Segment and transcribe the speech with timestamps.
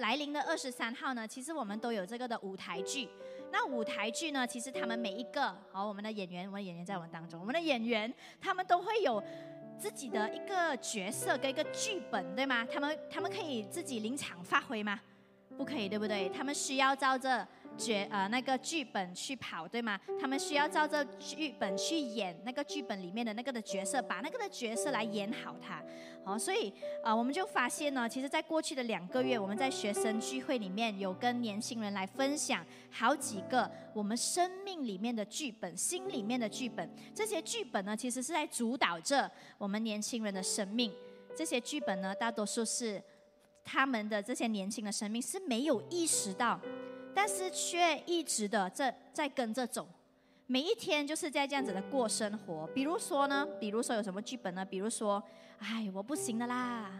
[0.00, 3.08] 来临的二十三号呢，其实我们都有这个的舞台剧。
[3.52, 9.22] 那舞台剧呢，其实他们每一个，好，我们的演员，我们的演员在我们当中，我们的演员他们都会有
[9.78, 12.66] 自己的一个角色跟一个剧本，对吗？
[12.72, 15.00] 他们他们可以自己临场发挥吗？
[15.56, 16.28] 不可以，对不对？
[16.30, 17.46] 他们需要照着。
[17.80, 19.98] 角呃那个剧本去跑对吗？
[20.20, 25.82] 他们需要照着剧本去演那个剧本里面的那个的角色，把那个的角色来演好它。
[26.22, 26.72] 好，所以
[27.02, 36.88] 呃我们就发现呢，其实在过去的两个月，我们在学生聚会里面有跟年轻人来分享好几个我们生命里面的剧本，心里面的剧本。
[37.14, 40.92] 这些剧本呢，其实是在主导着我们年轻人的生命。
[41.34, 43.02] 这些剧本呢，大多数是
[43.64, 46.60] 他们的这些年轻的生命是没有意识到。
[47.20, 49.86] 但是却一直的在在跟着走，
[50.46, 52.66] 每一天就是在这样子的过生活。
[52.68, 54.64] 比如说呢，比如说有什么剧本呢？
[54.64, 55.22] 比如说，
[55.58, 56.98] 哎，我不行的啦，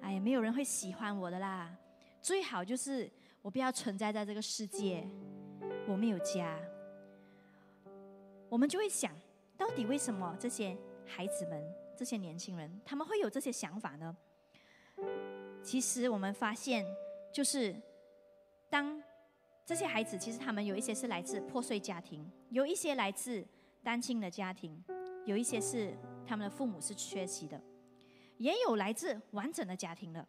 [0.00, 1.72] 哎，没有人会喜欢我的啦。
[2.20, 3.08] 最好就是
[3.42, 5.06] 我不要存在在这个世界，
[5.86, 6.58] 我没有家。
[8.48, 9.16] 我们就会想，
[9.56, 11.64] 到底为什么这些孩子们、
[11.96, 14.16] 这些年轻人他们会有这些想法呢？
[15.62, 16.84] 其实我们发现，
[17.32, 17.72] 就是
[18.68, 19.00] 当。
[19.66, 23.42] 这些孩子其实他们有一些是来自破碎家庭，有一些来自
[23.82, 24.82] 单亲的家庭，
[25.24, 27.58] 有一些是他们的父母是缺席的，
[28.36, 30.26] 也有来自完整的家庭的，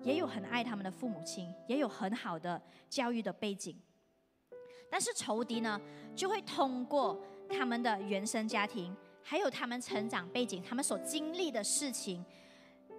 [0.00, 3.78] 也有很爱他们的父母亲，也有很好的教育的背景。
[4.90, 5.78] 但是仇敌呢，
[6.16, 12.24] 就会通过他们的原生家庭，还有他们成长背景，他们所经历的事情，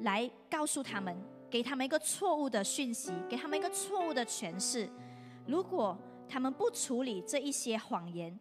[0.01, 1.15] 来告诉他们，
[1.49, 4.87] 给他们一个错误的讯息，给他们一个错误的诠释。
[5.45, 8.39] 如果他们不处理这一些谎言，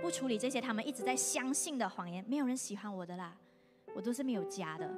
[0.00, 3.36] 不处理这些他们一直在相信的谎言，没有人喜欢我的啦，
[3.94, 4.88] 我都是没有家的。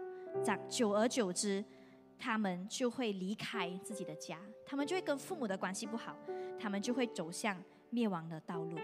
[0.45, 1.65] 长久而久之，
[2.19, 6.17] 他们就会离开自己的家，他们就会跟父母的关系不好，
[6.59, 8.79] 他们就会走向灭亡的道路。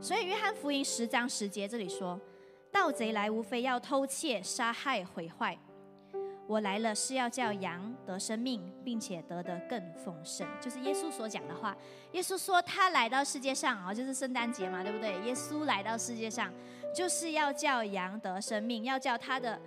[0.00, 2.20] 所以，约翰福音十章十节这里说
[2.70, 5.56] ：“盗贼来，无非要偷窃、杀害、毁坏。”
[6.48, 11.74] 我来了是要叫羊得生命，并且得的更丰盛，就是耶稣所讲的话。
[12.12, 15.12] 耶稣说他来到世界上啊，就是圣诞节嘛，对不对？
[15.24, 16.52] 耶稣来到世界上，
[16.94, 19.58] 就是要叫羊得生命，要叫他的，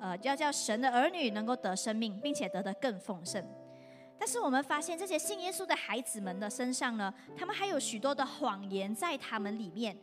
[0.00, 3.42] 呃，要叫神的儿女能够得生命，并且得的更丰盛。
[4.18, 9.96] 但是我们发现这些信耶稣的孩子们的身上呢，他们还有许多的谎言在他们里面，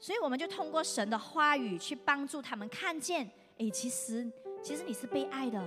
[0.00, 4.32] 所以我们就通过神的话语去帮助他们看见，哎，其实。
[4.64, 5.62] 其实你是被爱的，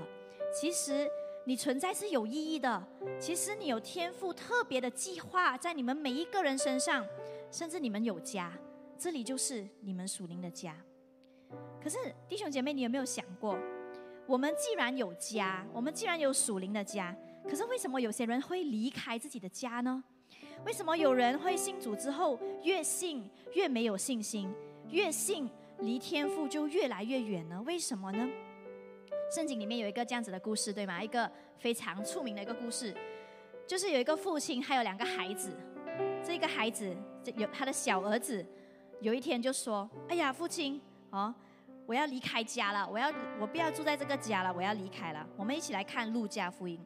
[0.52, 1.08] 其实
[1.46, 2.84] 你存在是有意义的，
[3.20, 7.06] 其实你有天赋特别的计划在你们每一个人身上，
[7.52, 8.52] 甚至你们有家，
[8.98, 10.76] 这里就是你们属灵的家。
[11.80, 13.56] 可是弟兄姐妹，你有没有想过，
[14.26, 17.16] 我们既然有家，我们既然有属灵的家，
[17.48, 20.04] 可是为什么有些人会离开自己的家呢？
[20.66, 24.52] 为什么有人会信主之后越信越没有信心，
[24.90, 25.48] 越信
[25.82, 27.62] 离天赋就越来越远呢？
[27.64, 28.28] 为什么呢？
[29.30, 31.04] 圣经里面有一个这样子的故事，对吗？
[31.04, 32.96] 一个非常出名的一个故事，
[33.68, 35.52] 就是有一个父亲，还有两个孩子。
[36.24, 36.96] 这个孩子
[37.36, 38.46] 有他的小儿子，
[39.02, 40.80] 有一天就说：“哎呀，父亲，
[41.10, 41.34] 哦，
[41.86, 46.80] 我要离开家了，我要我不要住在这个家了，我要离开了。”我们一起来看路加福音，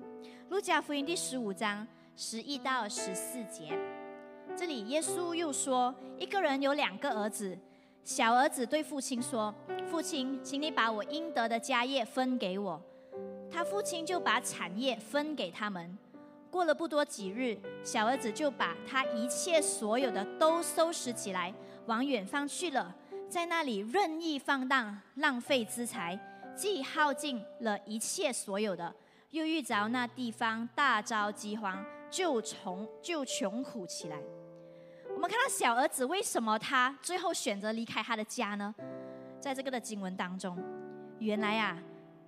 [0.49, 3.77] 路加福音第十五章十一到十四节。
[4.55, 7.55] 这里耶稣又说：“一个人有两个儿子。”
[8.03, 9.53] 小儿子对父亲说
[9.89, 12.81] ：“父亲，请你把我应得的家业分给我。”
[13.51, 15.97] 他父亲就把产业分给他们。
[16.49, 21.53] 过了不多几日，小儿子就把他一切所有的都收拾起来，
[21.85, 22.93] 往远方去了，
[23.29, 26.19] 在那里任意放荡，浪费资财，
[26.55, 28.93] 既耗尽了一切所有的，
[29.29, 34.17] 又遇着那地方大遭饥荒，就穷就穷苦起来。
[35.21, 38.73] 我们看到小儿子为什么他最后选择离开他的家呢？
[39.39, 40.57] 在这个的经文当中，
[41.19, 41.77] 原来啊，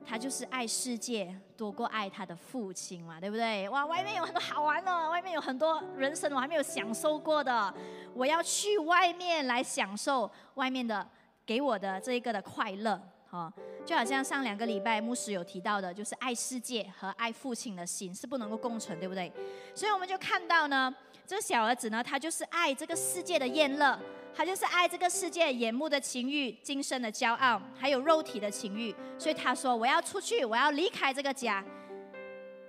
[0.05, 3.67] 他就是爱世界多过爱他的父亲嘛，对不对？
[3.69, 7.73] 哇，外面有很多好玩的，外面有很多人生我还没有享受过的，
[8.13, 11.03] 我要去外面来享受外面的
[11.47, 13.51] 给我的这一个的快乐，哈，
[13.87, 19.33] 就好像上两个礼拜牧师有提到的，就是爱世界和爱父亲的心是不能够共存，对不对？
[19.73, 20.93] 所以我们就看到呢。
[21.33, 23.99] 这小儿子呢，他就是爱这个世界的厌乐，
[24.35, 28.95] 他就是爱这个世界眼目的情欲、今生的骄傲，还有肉体的情欲。
[29.17, 31.65] 所以他说：“我要出去，我要离开这个家。”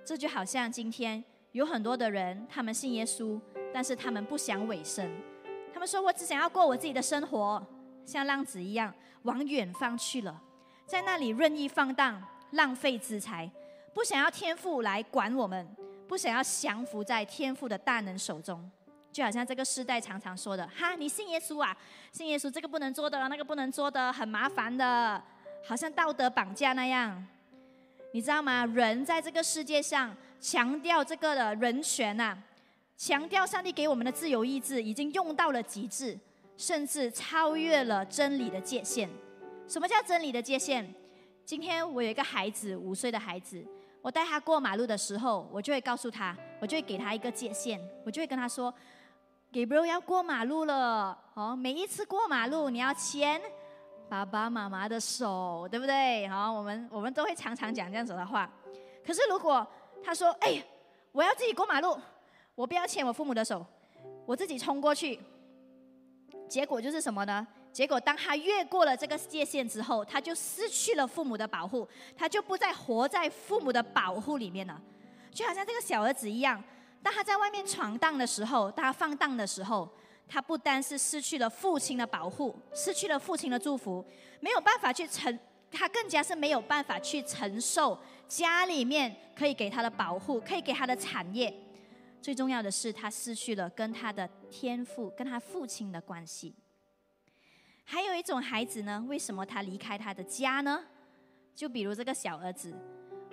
[0.03, 3.39] 这就好像今天有很多的人，他们信耶稣，
[3.71, 5.11] 但是他们不想委身。
[5.71, 7.63] 他们说：“我只想要过我自己的生活，
[8.03, 8.91] 像浪子一样
[9.21, 10.41] 往远方去了，
[10.87, 12.19] 在那里任意放荡，
[12.53, 13.47] 浪费资财。”
[13.93, 15.65] 不想要天父来管我们，
[16.07, 18.69] 不想要降服在天父的大能手中。
[19.11, 21.75] 就好像这个时代常常说的：“哈，你信耶稣啊？
[22.11, 25.23] 信耶稣这个不能做的，那个不能做的，很麻烦的，
[25.65, 27.25] 好像道德绑架那样。”
[28.11, 28.65] 你知道吗？
[28.65, 32.37] 人在这个世界上强调这个的人权呐，
[32.97, 36.17] 强调上帝给我们的自由意志，已经用到了极致，
[36.57, 39.09] 甚至超越了真理的界限。
[39.67, 40.85] 什么叫真理的界限？
[41.45, 43.65] 今天我有一个孩子，五岁的孩子，
[44.05, 48.71] 我带他过马路的时候，我就会告诉他，我就会给他一个界限，我就会跟他说。
[49.51, 53.41] Gabriel 要过马路了，哦，每一次过马路你要牵
[54.07, 56.27] 爸爸妈妈的手，对不对？
[56.27, 58.47] 好，我们我们都会常常讲这样子的话。
[59.03, 59.65] 可是如果
[60.03, 60.63] 他说：“哎，
[61.11, 61.97] 我要自己过马路，
[62.53, 63.65] 我不要牵我父母的手，
[64.27, 65.19] 我自己冲过去。”
[66.47, 67.47] 结果就是什么呢？
[67.75, 71.85] 结果当他越过了这个界限之后，他就失去了父母的保护，
[72.15, 74.81] 他就不再活在父母的保护里面了，
[75.29, 76.63] 就好像这个小儿子一样。
[77.03, 79.89] 当他在外面闯荡的时候，当他放荡的时候，
[80.25, 84.05] 他不单是失去了父亲的保护，失去了父亲的祝福，
[84.39, 85.37] 没有办法去承，
[85.69, 91.53] 他更加是没有办法去承受家里面可以给他的保护，可以给他的产业。
[92.21, 96.55] 最重要的是，他失去了跟他的天赋、跟他父亲的关系。
[97.85, 100.83] 还有一种孩子呢，为什么他离开他的家呢？
[101.53, 102.73] 就比如这个小儿子。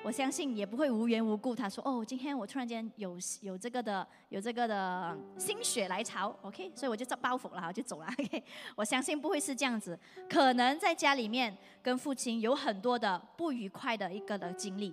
[0.04, 1.54] 我相信也不会无缘无故。
[1.54, 8.06] 他说：“哦，今天我突然间有有这个的，有这个的心血来潮，OK，所以我就做包袱了，我就走了。
[8.18, 8.42] OK，
[8.74, 9.96] 我相信不会是这样子。
[10.28, 14.92] 可能在家里面跟父亲有很多的不愉快的一个的经历，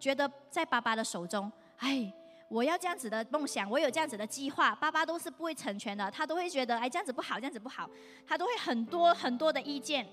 [0.00, 2.10] 觉得在爸爸的手中，哎，
[2.48, 6.10] 我要这样子的梦想，我有这样子的计划，爸爸都是不会成全的。
[6.10, 7.88] 他都会觉得，哎，这样子不好，这样子不好，
[8.26, 10.06] 他都会很多很多的意见，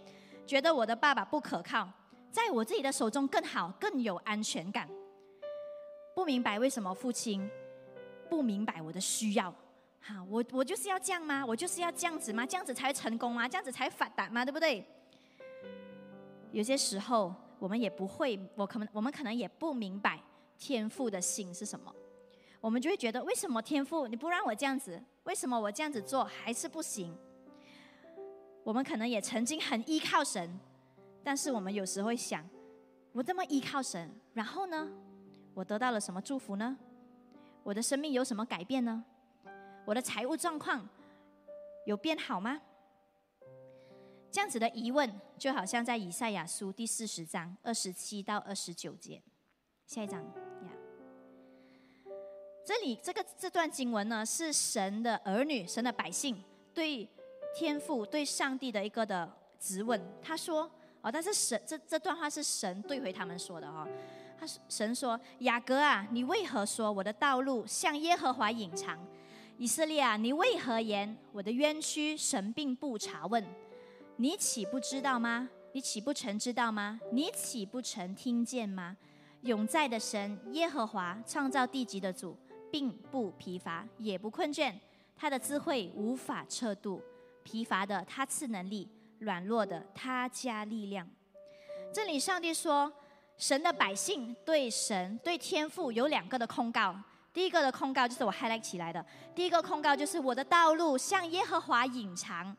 [0.45, 1.89] 觉得我的爸爸不可靠。”
[2.35, 4.89] 在我自己的手中更好，更有安全感。
[6.13, 7.49] 不明白为什么父亲
[8.29, 9.49] 不明白我的需要？
[10.01, 11.45] 哈，我我就是要这样吗？
[11.45, 12.45] 我就是要这样子吗？
[12.45, 13.47] 这样子才成功吗？
[13.47, 14.43] 这样子才发达吗？
[14.43, 14.85] 对不对？
[16.51, 20.19] 有些时候我们也不会，我可能我们可能也不明白
[20.59, 21.95] 天赋的心是什么。
[22.65, 24.99] 我们就会觉得，为什么天赋你不让我这样子？
[25.25, 27.15] 为什么我这样子做还是不行？
[28.63, 30.59] 我们可能也曾经很依靠神。
[31.23, 32.43] 但是我们有时会想，
[33.11, 34.89] 我这么依靠神，然后呢，
[35.53, 36.75] 我得到了什么祝福呢？
[37.61, 39.05] 我的生命有什么改变呢？
[39.85, 40.89] 我的财务状况
[41.85, 42.59] 有变好吗？
[44.31, 45.07] 这样子的疑问，
[45.37, 49.21] 就好像在以赛亚书第四十章二十七到二十九节。
[49.85, 50.25] 下一章，
[52.65, 57.07] 这里这个这段经文呢，是神的儿女、神的百姓对
[57.55, 60.01] 天父、对上帝的一个的质问。
[60.21, 60.69] 他说。
[61.01, 63.87] 哦，但是神这这段话是神对回他们说的哦。
[64.39, 68.97] 他神说：“雅各啊，你为何说我的道路向耶和华隐藏？
[69.59, 73.45] 以色列啊，你为何言我的冤屈神并不查问？
[74.15, 75.47] 你岂不知道吗？
[75.73, 76.99] 你岂不曾知道吗？
[77.11, 78.97] 你岂不曾听见吗？
[79.41, 82.35] 永在的神耶和华创造地极的主，
[82.75, 84.73] 并不疲乏也不困倦，
[85.15, 87.01] 他的智慧无法测度，
[87.41, 88.85] 疲乏的他赐能力。”
[89.19, 91.09] 软弱的他加力量。
[91.93, 92.91] 这里上帝说，
[93.37, 96.93] 神的百姓对神对天父有两个的控告。
[97.33, 99.03] 第一个的控告就是我 highlight 起来的。
[99.33, 102.53] 第一个控告就是我的道路向耶和华隐藏。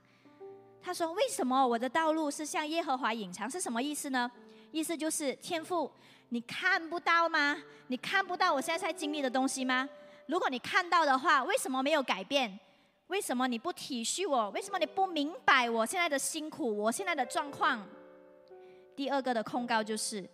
[0.81, 3.51] 他说：“为什么我的道路是向耶和华隐藏？
[3.51, 4.31] 是什么意思呢？
[4.73, 5.93] 意思就是天父，
[6.31, 7.55] 你看不到吗？
[7.89, 9.87] 你看不到我现在在经历的东西吗？
[10.27, 12.59] 如果你看到的话，为什么没有改变？”
[13.09, 14.51] 为什么你不体恤我？
[14.51, 17.87] 为什么你不明白我现在的辛苦，我现在的状况？
[18.97, 20.29] 第二个的控告就是，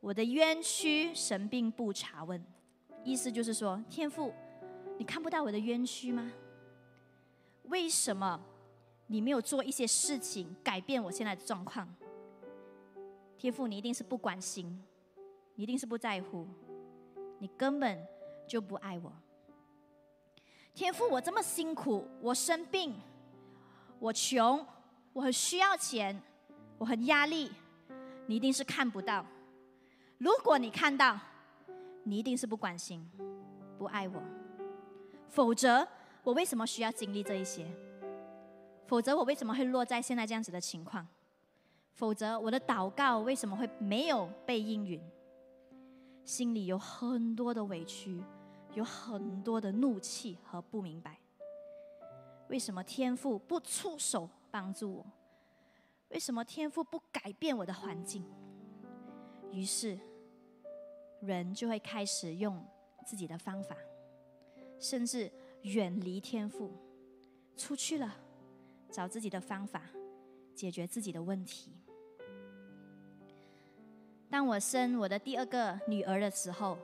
[0.00, 2.44] 我的冤屈神并不查问，
[3.04, 4.34] 意思就是说，天父，
[4.98, 6.32] 你看不到我的冤屈吗？
[7.66, 8.40] 为什么
[9.06, 11.88] 你没有做一些事情改变我现在的状况？
[13.36, 14.82] 天父，你一定是不关心，
[15.54, 16.48] 你一定是不在乎，
[17.38, 18.04] 你根本
[18.44, 19.12] 就不爱我。
[20.78, 22.94] 天父，我这么辛苦，我生病，
[23.98, 24.64] 我穷，
[25.12, 26.16] 我很需要钱，
[26.78, 27.50] 我很压力，
[28.26, 29.26] 你一定是看不到。
[30.18, 31.18] 如果你看到，
[32.04, 33.04] 你一定是不关心、
[33.76, 34.22] 不爱我。
[35.26, 35.84] 否则，
[36.22, 37.66] 我为什么需要经历这一些？
[38.86, 41.04] 否则，我为什么会落在现在这样子的情况？
[41.94, 45.02] 否则，我的祷告为什么会没有被应允？
[46.24, 48.22] 心里有很多的委屈。
[48.78, 51.18] 有很多的怒气和不明白，
[52.48, 55.06] 为什么天父不出手帮助我？
[56.10, 58.24] 为什么天父不改变我的环境？
[59.50, 59.98] 于是，
[61.20, 62.64] 人就会开始用
[63.04, 63.76] 自己的方法，
[64.78, 65.28] 甚至
[65.62, 66.70] 远离天赋，
[67.56, 68.14] 出去了，
[68.92, 69.82] 找自己的方法
[70.54, 71.72] 解决自己的问题。
[74.30, 76.78] 当我生我的第二个女儿的时候，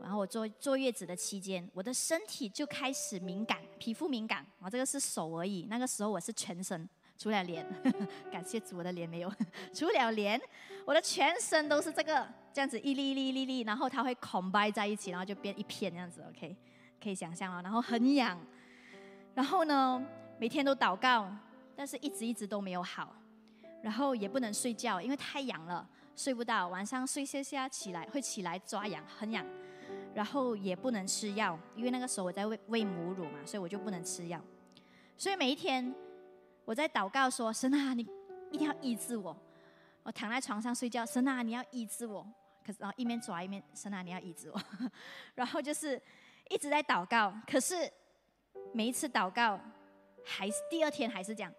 [0.00, 4.44] 然后我坐坐月子的期间，我的身体就开始敏感，皮肤敏感。
[4.60, 5.66] 啊，这个是手而已。
[5.68, 6.88] 那个时候我是全身，
[7.18, 7.66] 除了脸，
[8.32, 9.32] 感谢主，我的脸没有。
[9.74, 10.40] 除了脸，
[10.86, 16.24] 我的全身都是这个这样子一粒一粒一粒粒，然后它会 combine 在一起，然后就变一片这样子。
[16.30, 16.56] OK，
[17.02, 17.60] 可以想象啊。
[17.62, 18.38] 然后很痒，
[19.34, 20.02] 然后呢，
[20.38, 21.30] 每天都祷告，
[21.76, 23.14] 但是一直一直都没有好。
[23.82, 26.68] 然后也不能睡觉，因为太痒了，睡不到。
[26.68, 29.46] 晚上睡下下起来会起来抓痒，很痒。
[30.14, 34.40] 然后也不能吃药，因为那个时候我在喂喂母乳嘛，所以我就不能吃药。
[35.16, 35.94] 所以每一天
[36.64, 38.06] 我在祷告说：“神啊，你
[38.50, 39.36] 一定要医治我。”
[40.02, 42.26] 我躺在床上睡觉，神啊，你要医治我。
[42.64, 44.60] 可是然后一面抓一面，神啊，你要医治我。
[45.34, 46.00] 然后就是
[46.48, 47.74] 一直在祷告，可是
[48.72, 49.60] 每一次祷告
[50.24, 51.52] 还是第二天还是这样。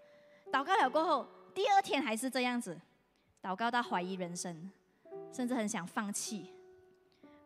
[0.52, 2.80] 祷告了过后，第二天还是这样子，
[3.42, 4.72] 祷告到怀疑人生，
[5.32, 6.52] 甚至很想放弃。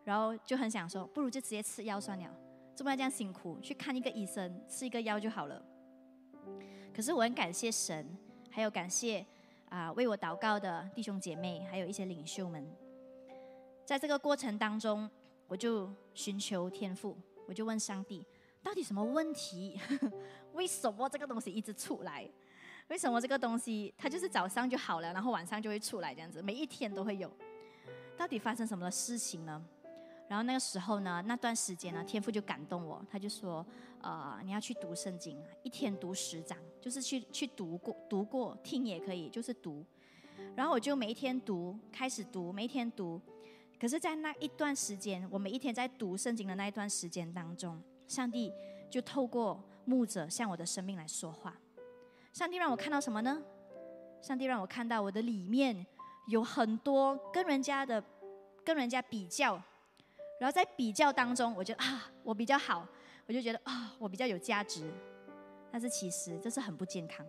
[0.06, 2.34] 然后就很想说，不如就直接吃药算了，
[2.74, 5.62] 这么这样辛苦去看一个医生，吃一个药就好了。
[6.94, 8.08] 可是我很感谢神，
[8.50, 9.26] 还有感谢
[9.68, 12.66] 啊为我祷告的弟兄姐妹，还有一些领袖们。
[13.84, 15.10] 在这个过程当中，
[15.48, 18.26] 我就寻求天赋，我就问上帝，
[18.64, 19.80] 到底什么问题？
[20.54, 22.30] 为什么这个东西一直出来？
[22.88, 27.32] 为什么这个东西它就是早上就好了，然后晚上就会出来这样子，每一天都会有？
[28.16, 29.66] 到底发生什么事情呢？
[30.28, 33.66] 然后那个时候呢，那段时间呢，天父就感动我，他就说
[34.02, 39.86] ：“呃，你要去读圣经啊，一天读十章，就是去去读过，读过听也可以，就是读。”
[40.56, 43.22] 然后我就每一天读，开始读，每一天读。
[43.80, 48.52] 可是，在那一段时间，我每一天在读圣经的那一段时间当中，上帝
[48.90, 51.56] 就透过牧者向我的生命来说话。
[52.34, 53.44] 上帝让我看到什么呢？
[54.22, 55.86] 上帝让我看到我的里面
[56.28, 58.04] 有很多跟人家的，
[58.64, 59.62] 跟人家比较。
[60.38, 62.86] 然后在比较当中，我觉得啊，我比较好，
[63.26, 64.92] 我就觉得啊，我比较有价值。
[65.72, 67.26] 但是其实这是很不健康。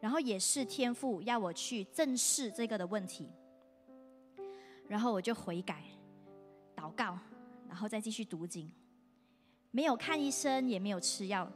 [0.00, 3.30] 然后也是天父要我去正视这个的问题。
[4.88, 5.84] 然后我就悔改、
[6.74, 7.16] 祷告，
[7.68, 8.70] 然后再继续读经。
[9.70, 11.48] 没有看医生，也没有吃药。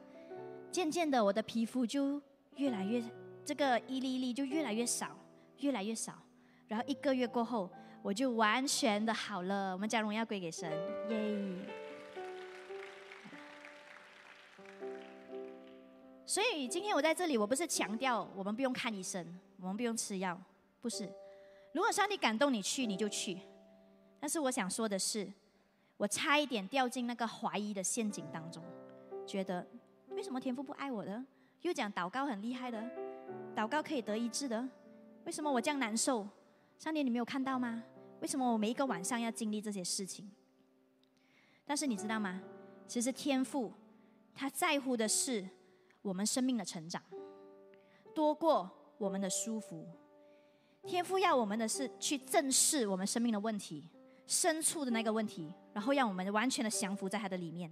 [0.70, 2.22] 渐渐的，我的皮肤就
[2.54, 3.02] 越来越，
[3.44, 5.18] 这个一粒粒就越来越少，
[5.58, 6.14] 越来越少。
[6.68, 7.68] 然后一个月过后。
[8.06, 9.72] 我就完全的好了。
[9.72, 10.70] 我们将荣耀归给神，
[11.10, 11.56] 耶！
[16.24, 19.26] 所以今天我在这里，我不是强调我们不用看医生，
[19.58, 20.40] 我们不用吃药，
[20.80, 21.12] 不是。
[21.72, 23.38] 如果上帝感动你去，你就去。
[24.20, 25.26] 但是我想说的是，
[25.96, 28.62] 我差一点掉进那个怀疑的陷阱当中，
[29.26, 29.66] 觉得
[30.10, 31.20] 为什么天父不爱我的？
[31.62, 32.80] 又讲祷告很厉害的，
[33.56, 34.64] 祷告可以得医治的，
[35.24, 36.24] 为什么我这样难受？
[36.78, 37.82] 上帝，你没有看到吗？
[38.20, 40.30] 为什么我每一个晚上要经历这些事情？
[41.64, 42.40] 但是你知道吗？
[42.88, 43.72] 其实天赋
[44.34, 45.46] 他在乎的是
[46.02, 47.02] 我们生命的成长，
[48.14, 49.86] 多过我们的舒服。
[50.86, 53.88] 天赋要我们的是去正视我们生命的问题，
[54.26, 57.70] 深处的那个问题，然后让我们完全的降服在他的里面。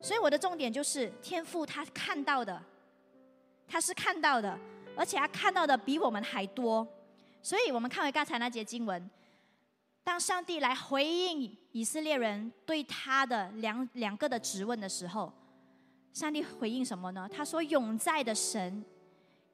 [0.00, 2.62] 所以我的重点就是，天赋他看到的，
[3.68, 4.58] 他是看到的，
[4.96, 6.86] 而且他看到的比我们还多。
[7.46, 9.08] 所以我们看回刚才那节经文，
[10.02, 15.32] 当上帝来回应以色列人对他的两两个的质问的时候，
[16.12, 17.28] 上帝回应什么呢？
[17.32, 18.84] 他说：“永在的神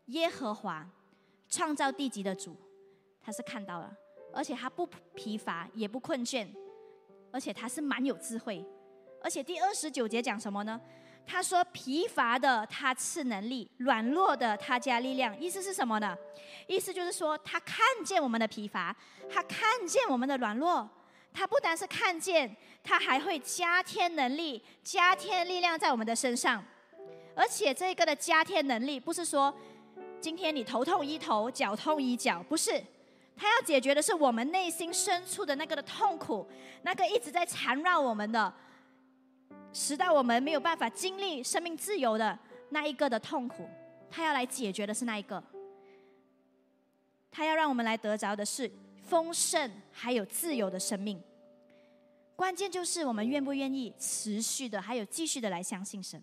[0.07, 0.89] 耶和华，
[1.51, 2.57] 创造地级的主，
[3.21, 3.95] 他是看到了，
[4.33, 6.49] 而且他不疲乏也不困倦，
[7.31, 8.65] 而且他是蛮有智慧，
[9.23, 10.81] 而且第二十九节讲什么呢？”
[11.27, 16.17] 他说：“疲乏的他赐能力，软弱的他加力量。”意思是什么呢？
[16.67, 18.95] 意思就是说，他看见我们的疲乏，
[19.31, 20.89] 他看见我们的软弱，
[21.33, 26.63] 他不单是看见，他还会加添能力、加添力量在我们的身上。
[27.35, 29.55] 而且这个的加添能力，不是说
[30.21, 32.83] 今天你头痛医头，脚痛医脚，不是。
[33.35, 36.47] 他要解决的是我们内心深处的那个的痛苦，
[36.83, 38.53] 那个一直在缠绕我们的。
[39.73, 42.39] 使到我们没有办法经历生命自由的
[42.69, 43.69] 那一个的痛苦，
[44.11, 45.43] 他要来解决的是那一个，
[47.31, 48.71] 他要让我们来得着的是
[49.03, 51.23] 丰盛还有自由的生命。
[52.37, 56.23] 关键就是我们愿不愿意持续的，还有继续的来相信神。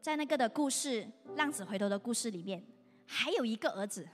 [0.00, 1.04] 在那个的故事
[1.36, 2.62] 《浪子回头》的故事里面，
[3.06, 4.06] 还有一个儿子，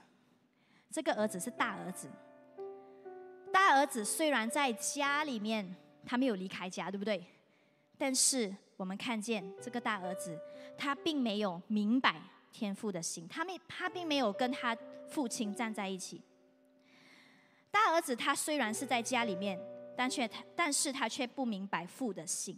[0.91, 2.07] 这个儿子是大儿子。
[3.51, 5.75] 大儿子虽然在家里面，
[6.05, 7.23] 他没有离开家，对不对？
[7.97, 10.39] 但是我们看见这个大儿子，
[10.77, 14.75] 他并没有明白天父的心，他没他并没有跟他
[15.09, 16.21] 父亲站在一起。
[17.71, 19.59] 大儿子他虽然是在家里面，
[19.97, 22.57] 但却但是他却不明白父的心。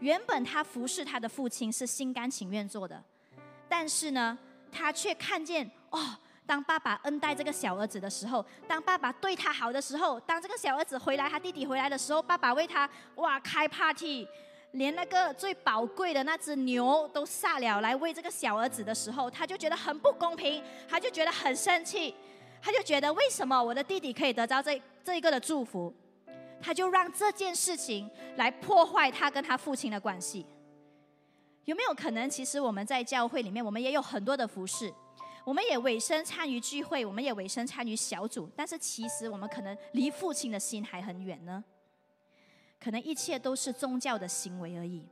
[0.00, 3.02] 原本他服侍他的父亲是心甘情愿做的，
[3.68, 4.38] 但是呢，
[4.70, 6.16] 他却看见哦。
[6.48, 14.26] 当爸爸恩待这个小儿子的时候，当爸爸对他好的时候，当这个小儿子回来，他弟弟回来的时候，爸爸为他哇开 party，
[14.70, 22.14] 连那个最宝贵的那只牛都杀了来喂这个小儿子的时候，他就觉得很不公平，他就觉得很生气，
[22.62, 25.92] 他就觉得为什么我的弟弟可以得到这这一个的祝福，
[26.62, 30.46] 他就让这件事情来破坏他跟他父亲的关系。
[31.66, 34.90] 有没有可能，其实我们在教会里面，我们也有很多的服饰。
[35.48, 41.64] 我们也委身参与聚会，我们也委身参与小组，但是其实我们可能离父亲的心还很远呢。
[42.78, 45.08] 可能一切都是宗教的行为而已，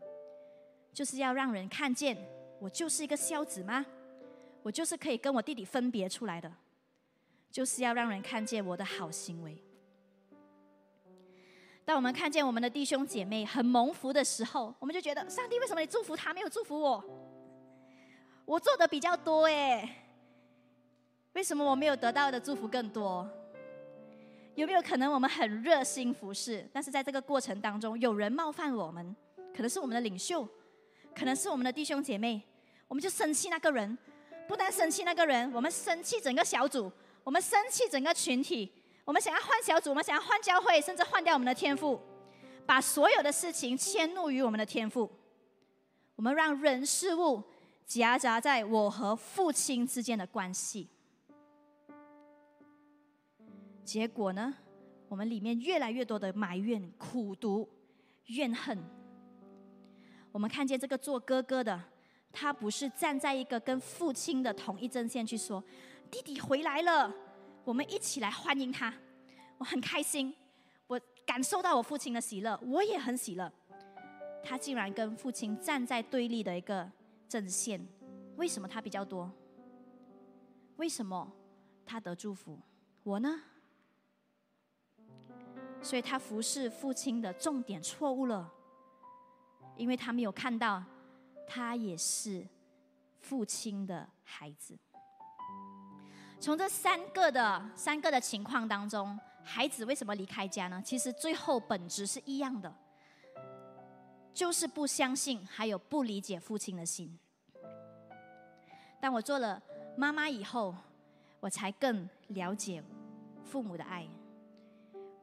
[0.93, 2.15] 就是要让人看见
[2.61, 3.87] 我就是一个孝子吗？
[4.63, 6.53] 我就是可以跟我弟弟分别出来的，
[7.51, 9.57] 就是要让人看见我的好行为。
[11.83, 17.03] 当我们看见我们的弟兄姐妹很蒙福的时候，我们就觉得上帝为什么你祝福他，没有祝福我？
[18.45, 20.03] 我做的比较多哎。
[21.37, 23.29] 为什么我没有得到的祝福更多？
[24.55, 29.15] 有没有可能我们很热心服侍，但是在这个过程当中，有人冒犯我们，
[29.55, 30.49] 可能是我们的领袖，
[31.15, 32.43] 可能是我们的弟兄姐妹，
[32.89, 33.99] 我们就生气那个人，
[34.49, 36.91] 不但生气那个人，我们生气整个小组，
[37.23, 38.73] 我们生气整个群体，
[39.05, 42.01] 我们想要换小组，我们想要换教会，甚至换掉我们的天赋，
[42.65, 45.11] 把所有的事情迁怒于我们的天赋，
[46.15, 47.43] 我们让人事物
[47.85, 50.89] 夹杂在我和父亲之间的关系。
[53.87, 54.53] 结果呢？
[55.09, 57.69] 我们里面越来越多的埋怨、苦毒、
[58.25, 58.77] 怨恨。
[60.33, 61.81] 我们看见这个做哥哥的，
[62.33, 65.63] 他不是站在一个跟父亲的同一阵线去说
[66.11, 67.15] ：“弟弟回来了，
[67.65, 68.93] 我们一起来欢迎他。”
[69.59, 70.35] 我很开心，
[70.89, 73.51] 我感受到我父亲的喜乐，我也很喜乐。
[74.43, 76.91] 他竟然跟父亲站在对立的一个
[77.29, 77.81] 阵线，
[78.37, 79.33] 为什么他比较多？
[80.77, 81.33] 为什么
[81.87, 82.59] 他得祝福？
[83.05, 83.41] 我呢？
[85.87, 88.53] 所以他服侍父亲的重点错误了，
[89.77, 90.83] 因为他没有看到，
[91.47, 92.45] 他也是
[93.21, 94.77] 父亲的孩子。
[96.41, 100.83] 从这三个的三个的情况当中，孩子为什么离开家呢？
[100.85, 102.75] 其实最后本质是一样的，
[104.35, 107.17] 就是不相信，还有不理解父亲的心。
[109.01, 109.63] 当我做了
[109.97, 110.75] 妈妈以后，
[111.39, 112.83] 我才更了解
[113.45, 114.05] 父母的爱。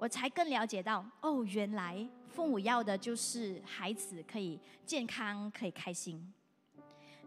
[0.04, 6.22] 我才更了解到，哦，原来父母要的就是孩子可以健康、可以开心。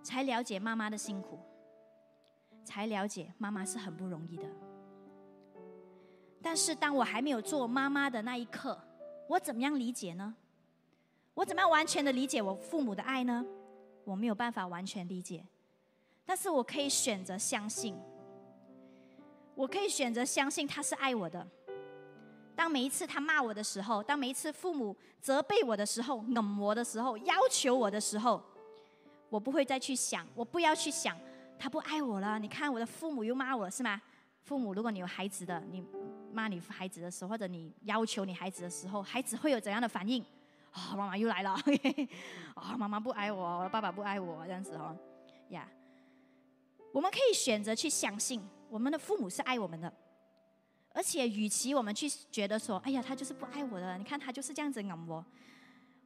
[0.03, 1.39] 才了解妈妈的辛苦，
[2.67, 4.45] 才了解妈妈是很不容易的。
[6.43, 8.79] 但是当我还没有做妈妈的那一刻，
[9.27, 10.37] 我怎么样理解呢？
[11.33, 13.43] 我怎么样完全的理解我父母的爱呢？
[14.05, 15.43] 我没有办法完全理解，
[16.27, 17.99] 但是我可以选择相信，
[19.55, 21.49] 我可以选择相信他是爱我的。
[22.57, 28.43] 当每一次他骂我的时候，当每一次父母责备我的时候、冷我的时候、要求我的时候，
[29.29, 31.17] 我不会再去想，我不要去想
[31.59, 32.39] 他不爱我了。
[32.39, 34.01] 你看我的父母又骂我了是吗？
[34.43, 35.85] 父母，如果你有孩子的，你
[36.33, 40.25] 骂你孩子的时候，或者你要求你孩子的时候，孩子会有怎样的反应？
[40.73, 41.51] 啊，妈妈又来了，
[42.55, 44.97] 啊， 妈妈不爱我，爸爸不爱我，这样子哦，
[45.49, 45.69] 呀，
[46.93, 48.41] 我们可以选择去相信
[48.71, 49.93] 我们的父母是爱我们的。
[50.97, 55.23] 而且，与其我们去觉得说，哎呀，他就是不爱我的，你看他就是这样子冷我，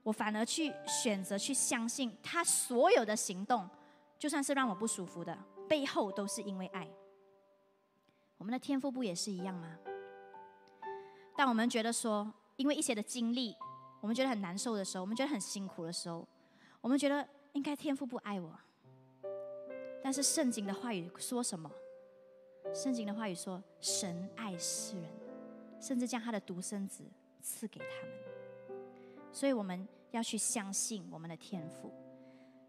[0.03, 3.71] 我反而去选择去相信他所有的行动，
[4.19, 6.91] 就算是让我不舒服的，背后都是因为爱。
[8.37, 9.79] 我们的天赋不也是一样吗？
[11.37, 13.55] 当我们觉得说，因为一些的经历，
[14.01, 16.27] 我们觉得很难受的时候，我们觉得很辛苦的时候，
[16.81, 18.59] 我们觉得应该天赋不爱我，
[20.03, 21.71] 但是圣经的话语说什么？
[22.73, 25.11] 圣经的话语说：“神爱世人，
[25.81, 27.05] 甚至将他的独生子
[27.43, 28.79] 赐给他们。”
[29.33, 31.93] 所以我们要去相信我们的天赋。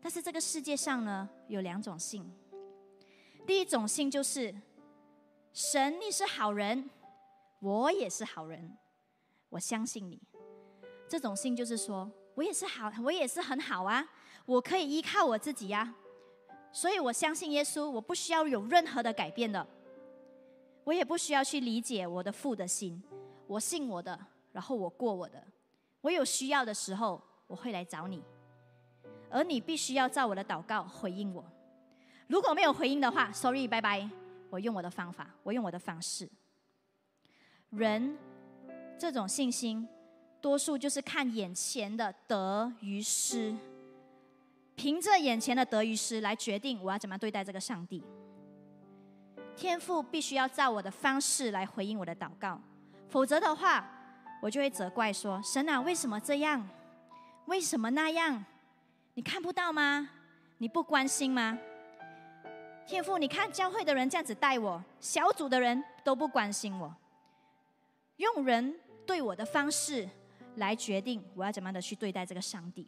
[0.01, 2.29] 但是这个世界上呢，有两种信。
[3.45, 4.53] 第一种信就是
[5.53, 6.89] 神，你是好人，
[7.59, 8.75] 我也是好人，
[9.49, 10.19] 我相信你。
[11.07, 14.07] 这种信就是说我也是好，我也是很好啊，
[14.45, 15.93] 我可以依靠我自己呀。
[16.71, 19.67] 所以我相信耶稣，我不需要有任何的改变的。
[20.84, 23.02] 我也不需要去理解我的父的心，
[23.48, 24.20] 我信我的，
[24.52, 25.44] 然后我过我的。
[26.02, 28.24] 我有需要的时候，我会来找你，
[29.30, 31.46] 而你必须要照我的祷告回应我。
[32.28, 34.10] 如果没有回应的话，sorry，拜拜。
[34.50, 36.28] 我用我的方法，我用我的方式。
[37.70, 38.17] 人
[38.98, 39.88] 这种信心，
[40.41, 43.56] 多数就是看眼前的得与失，
[44.76, 48.04] 凭着眼前的得与失来决定我要怎么对待这个上帝。
[49.62, 52.60] 天父必须要照我的方式来回应我的祷告，
[53.08, 53.88] 否则的话，
[54.41, 56.67] 我就会责怪说：“神啊，为什么这样？
[57.45, 58.43] 为什么那样？
[59.13, 60.10] 你看不到吗？
[60.58, 61.60] 你不关心吗？”
[62.88, 66.91] 天父，你看教会的人这样子待我，小组的人都不关心我，
[68.15, 70.10] 用人对我的方式
[70.56, 72.88] 来决定我要怎么样的去对待这个上帝。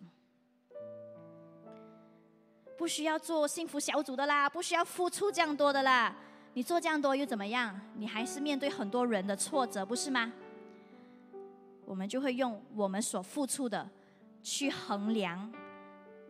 [2.75, 6.15] 不需要做幸福小组的啦，不需要付出这样多的啦。
[6.55, 7.79] 你做这样多又怎么样？
[7.95, 10.31] 你还是面对很多人的挫折，不是吗？
[11.83, 13.89] 我们就会用我们所付出的
[14.43, 15.51] 去衡量，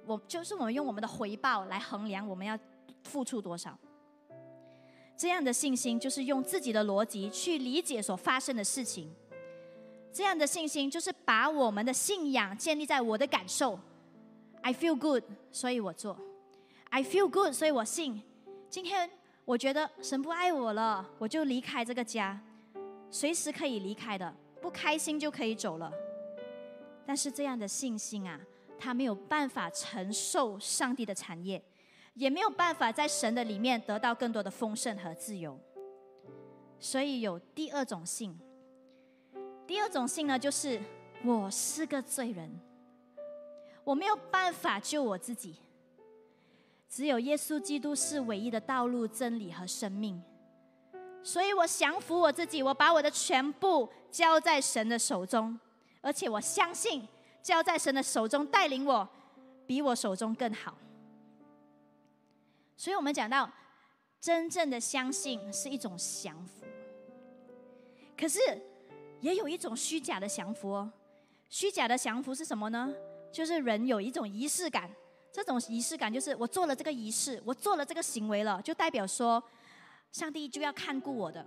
[0.06, 2.58] 我就是我们用我们的回报来衡量我们要
[3.04, 3.78] 付出多少。
[5.18, 9.14] 这样的信心就是用自己的逻辑去理解所发生的事情。
[10.12, 13.78] 这样的信心就是把我们的信仰建立在我的感受。
[14.62, 16.18] I feel good，所以我做。
[16.90, 18.22] I feel good，所以我信。
[18.70, 19.10] 今天。
[19.46, 22.40] 我觉得神不爱我了，我就离开这个家，
[23.10, 25.92] 随时可以离开的，不开心就可以走了。
[27.06, 28.40] 但是这样的信心啊，
[28.80, 31.62] 他没有办法承受上帝的产业，
[32.14, 35.60] 也没有办法在神的里面得到更多的丰盛和自由。
[36.80, 38.38] 所以有第二种信，
[39.68, 40.82] 第二种信呢，就是
[41.26, 42.50] 我是个罪人，
[43.84, 45.58] 我没有办法救我自己。
[46.94, 50.22] 只有耶稣基督是唯一的道路、真理和生命，
[51.24, 55.60] 所以我降服我自己，我把我的全部交在神的手中，
[56.02, 57.02] 而且我相信
[57.42, 59.10] 交在神的手中带领我，
[59.66, 60.78] 比我手中更好。
[62.78, 63.52] 所以我们讲到，
[64.20, 66.64] 真正的相信是一种降服，
[68.16, 68.40] 可是
[69.20, 70.94] 也有一种虚假的降服哦。
[71.50, 72.94] 虚假的降服是什么呢？
[73.32, 74.88] 就是人有一种仪式感。
[75.34, 79.44] 这种仪式感就是我做了这个仪式，我做了这个行为了，就代表说，
[80.12, 81.44] 上帝就要看顾我的。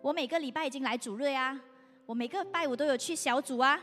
[0.00, 1.60] 我每个礼拜已经来主日啊，
[2.06, 3.78] 我每个拜五都有去小组啊。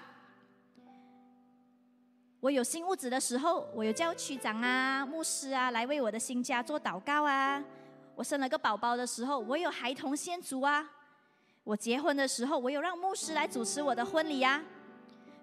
[2.39, 7.63] 我有新屋子的时候，我有叫区长啊、牧师啊来为我的新家做祷告啊。
[8.15, 10.89] 我生了个宝宝的时候，我有孩童先祖啊。
[11.63, 14.63] 我结婚的时候，我有让牧师来主持我的婚礼啊。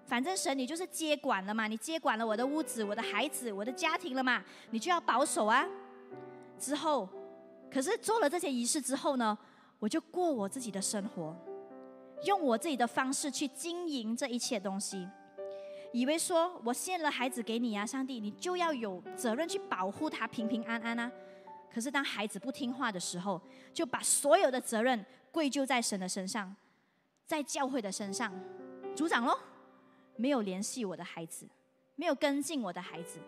[0.05, 5.67] 反正神，你就是接管了嘛，你接管了我的屋子、我的孩子、我的家庭了嘛，你就要保守啊。
[6.59, 7.09] 之后，
[7.71, 9.37] 可是做了这些仪式之后呢，
[9.79, 11.35] 我就过我自己的生活，
[12.23, 15.07] 用我自己的方式去经营这一切东西，
[15.91, 21.11] 以为说我献了孩子给你啊，上帝，你就要有责任去保护他平平安安啊。
[21.73, 23.41] 可是当孩子不听话的时候，
[23.73, 26.55] 就把所有的责任归咎在神的身上，
[27.25, 28.31] 在教会的身上，
[28.95, 29.37] 组长喽。
[30.15, 31.47] 没有联系我的孩子，
[31.95, 33.19] 没有跟进我的孩子。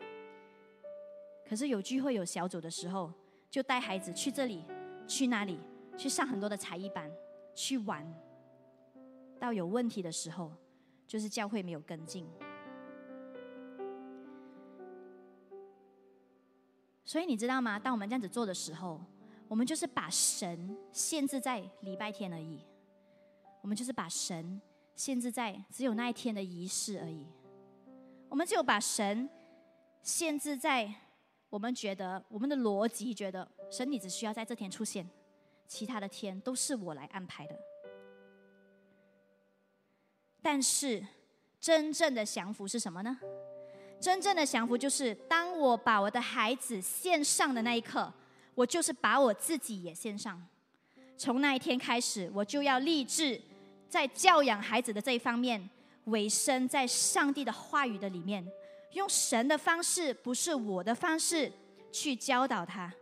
[1.48, 3.12] 可是有聚会有小组的时候，
[3.50, 4.64] 就带孩子去这里，
[5.08, 5.60] 去那里，
[5.98, 7.12] 去上很多的才艺班，
[7.56, 8.06] 去玩。
[9.40, 10.52] 到有问题的时候，
[11.06, 12.28] 就是教会没有跟进。
[17.06, 17.80] 所以你知道吗？
[17.80, 19.00] 当我们这样子做的时候，
[19.48, 22.66] 我们就是把神限制在礼拜天而已。
[23.62, 24.60] 我们就是把神。
[24.98, 27.24] 限制在只有那一天的仪式而已。
[28.28, 29.30] 我们只有把神
[30.02, 30.92] 限制在
[31.50, 35.08] 我们觉得我们的逻辑觉得神你只需要在这天出现，
[35.68, 37.56] 其他的天都是我来安排的。
[40.42, 41.06] 但是
[41.60, 43.20] 真正的降服是什么呢？
[44.02, 48.12] 真正的降服就是当我把我的孩子献上的那一刻，
[48.56, 50.44] 我就是把我自己也献上。
[51.16, 53.40] 从那一天开始，我就要立志。
[53.90, 55.70] 在教养孩子的这一方面，
[56.06, 58.46] 委身在上帝的话语的里面，
[58.94, 61.52] 用神的方式，不是我的方式
[61.92, 62.94] 去教导他，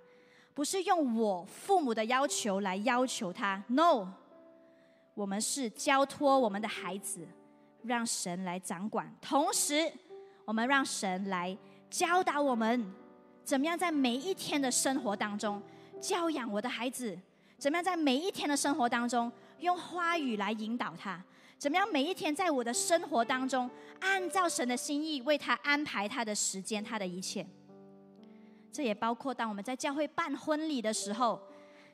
[0.54, 3.64] 不是用我父母的要求来要求他。
[3.68, 4.08] No，
[5.14, 7.28] 我们是交托我们的孩子，
[7.84, 9.92] 让神来掌管，同时
[10.46, 11.58] 我们让神来
[11.90, 12.94] 教导我们，
[13.44, 15.62] 怎么样在每一天的生活当中
[16.00, 17.18] 教养我的孩子，
[17.58, 19.32] 怎么样在每一天的生活当中。
[19.60, 21.22] 用话语来引导他，
[21.58, 21.88] 怎么样？
[21.92, 27.46] 每一天在我的生活当中，按照神的心意为他安排他的时间，他的一切。
[28.72, 31.42] 这也包括当我们在教会办婚礼的时候，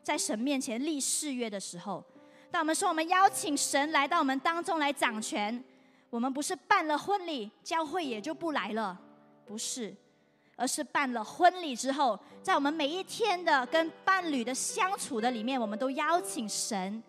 [0.02, 2.04] 在神面前立誓约的时候，
[2.50, 5.63] 当我们说我们邀请神来到我们当中来掌权，
[6.10, 9.00] 我们不是办了婚礼，教会也就不来了，
[9.45, 9.95] 不是，
[10.56, 17.02] 而是办了婚礼之后，在我们每一天的跟伴侣的相处的里面，我们都邀请神。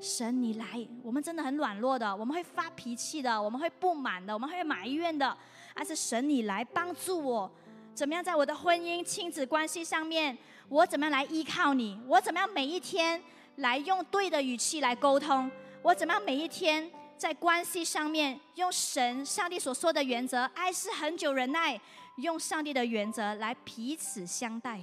[0.00, 5.36] 神，你来，我们真的很软弱的，我们会发脾气的，我们会不满的，我们会埋怨的。
[5.76, 7.50] 而是神，你来帮助我，
[7.94, 10.36] 怎么样在我的婚姻、亲子关系上面，
[10.68, 11.98] 我怎么样来依靠你？
[12.06, 13.20] 我怎么样每一天
[13.56, 15.50] 来用对的语气来沟通？
[15.82, 21.80] 我怎么样每一天在关系上面用神、上帝所说的原则，爱是很久忍耐，
[22.18, 24.80] 用上帝的原则来彼此相待。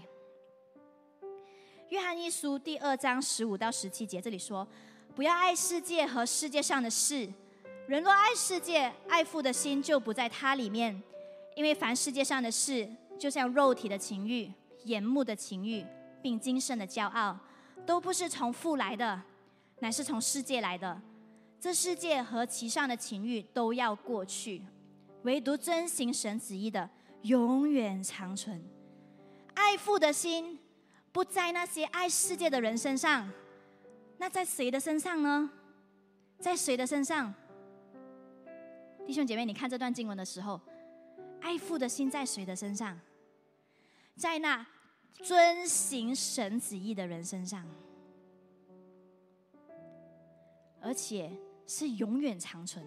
[1.88, 4.68] 约翰一书第二章十五到十七节这里说。
[5.16, 7.30] 不要爱世界和世界上的事。
[7.88, 11.02] 人若爱世界，爱父的心就不在它里面。
[11.56, 14.50] 因为凡世界上的事，就像肉体的情欲、
[14.86, 15.86] 眼目的情欲，
[16.22, 17.38] 并今生的骄傲，
[17.86, 19.22] 都不是从父来的，
[19.80, 21.02] 乃是从世界来的。
[21.60, 24.62] 这世界和其上的情欲都要过去，
[25.24, 26.90] 唯独遵行神旨意的，
[27.24, 28.64] 永远长存。
[29.54, 30.58] 爱父的心
[31.12, 33.30] 不在那些爱世界的人身上。
[34.22, 35.50] 那在谁的身上呢？
[36.38, 37.34] 在谁的身上？
[39.04, 40.62] 弟兄姐妹，你看这段经文的时候，
[41.42, 42.96] 爱父的心在谁的身上？
[44.16, 44.64] 在那
[45.12, 47.66] 遵行神旨意的人身上，
[50.80, 51.32] 而且
[51.66, 52.86] 是永远长存，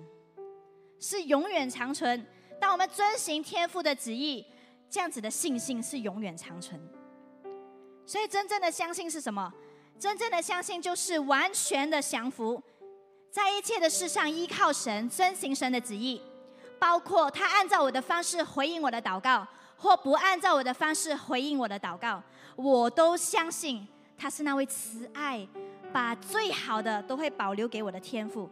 [1.01, 2.25] 是永远长存。
[2.61, 4.47] 当我们遵行天父的旨意，
[4.89, 6.81] 这样子的信心是永远长存。
[8.07, 9.53] 所以，真正的相信是什么？
[9.99, 12.63] 真正的相信就是完全的降服，
[13.31, 16.21] 在一切的事上依靠神，遵行神的旨意，
[16.79, 22.23] 包括他按照我的方式回应我的祷告，或不按照我的方式回应我的祷告，
[22.57, 23.87] 我都相信
[24.19, 25.47] 他是那位慈爱，
[25.93, 28.51] 把最好的都会保留给我的天赋。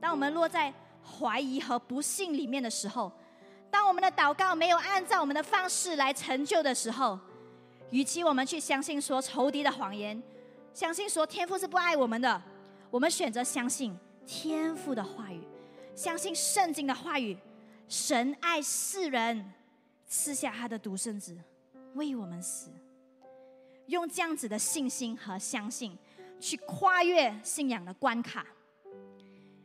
[0.00, 3.10] 当我们落在怀疑和不幸里面的时候，
[3.70, 7.18] 当我们的祷告没有按照我们的方式来成就的时候，
[7.94, 10.20] 与其我们去相信说仇敌的谎言，
[10.72, 12.42] 相信说天父是不爱我们的，
[12.90, 15.40] 我们选择相信天父的话语，
[15.94, 17.38] 相信圣经的话语。
[17.86, 19.48] 神爱世人，
[20.08, 21.38] 赐下他的独生子
[21.94, 22.68] 为我们死。
[23.86, 25.96] 用这样子的信心和相信，
[26.40, 28.44] 去跨越信仰的关卡，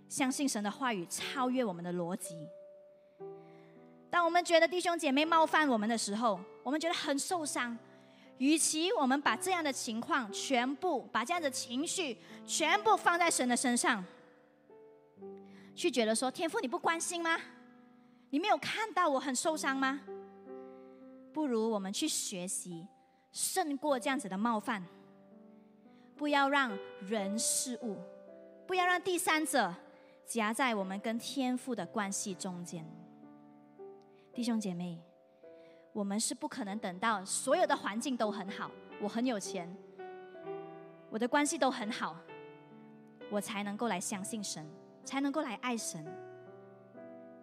[0.08, 2.36] 相信神的话语超越我们的逻辑。
[4.12, 7.76] 当我们觉得弟兄姐妹冒犯我们的时候，我们觉得很受伤。
[8.40, 14.04] 与其我们把这样的情况全部把这样的情绪全部放在神的身上，
[15.76, 17.38] 去觉得说天父你不关心吗？
[18.30, 20.00] 你没有看到我很受伤吗？
[21.34, 22.88] 不如我们去学习
[23.32, 24.84] 胜过这样子的冒犯，
[26.16, 27.98] 不要让人事物，
[28.66, 29.74] 不要让第三者
[30.26, 32.86] 夹在我们跟天父的关系中间，
[34.34, 35.09] 弟兄姐妹。
[36.00, 39.70] 我们是不可能等到所有的环境都很好，我很有钱，
[41.10, 42.16] 我的关系都很好，
[43.30, 44.66] 我才能够来相信神，
[45.04, 46.06] 才能够来爱神，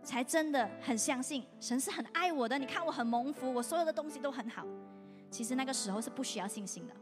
[0.02, 2.58] 才真的很相信神是很爱我的。
[2.58, 4.64] 你看我很蒙福，我所有的东西都很好。
[5.30, 6.94] 其实那个时候是不需要信心的，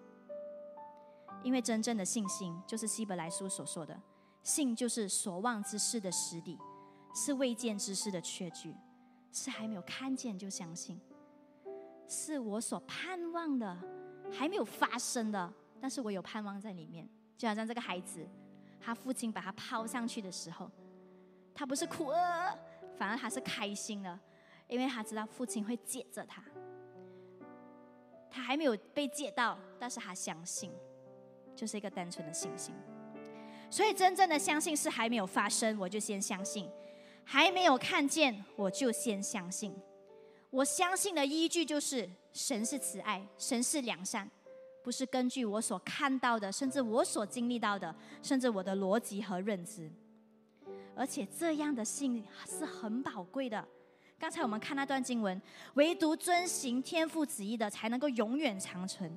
[1.45, 3.97] 因为真正的信心就是希伯来书所说的，
[4.43, 6.59] 信就是所望之事的实底，
[7.15, 8.75] 是未见之事的确据，
[9.31, 11.01] 是还没有看见就相信。
[12.07, 13.77] 是我所盼望的，
[14.31, 17.09] 还没有发生的，但是我有盼望在里面。
[17.37, 18.27] 就好像这个孩子，
[18.81, 20.71] 他父亲把他抛上去的时候，
[21.55, 22.57] 他不是哭呃，
[22.97, 24.19] 反而他是开心的，
[24.69, 26.43] 因为他知道父亲会接着他。
[28.31, 30.73] 他还没有被接到，但是他相信，
[31.55, 32.75] 就是一个单纯的信心。
[33.71, 36.69] 所以真正的相信是还没有发生，我就先相信；
[37.25, 39.75] 还没有看见，我就先相信。
[40.55, 44.31] 我相信的依据就是神是慈爱，神是良善，
[44.85, 49.91] 不是根据我所看到的，甚至我所经历到的，甚至我的逻辑和认知。
[50.95, 53.67] 而且这样的信是很宝贵的。
[54.17, 55.43] 刚才我们看那段经文，
[55.75, 59.11] 唯独遵行天父旨意的，才能够永远长存。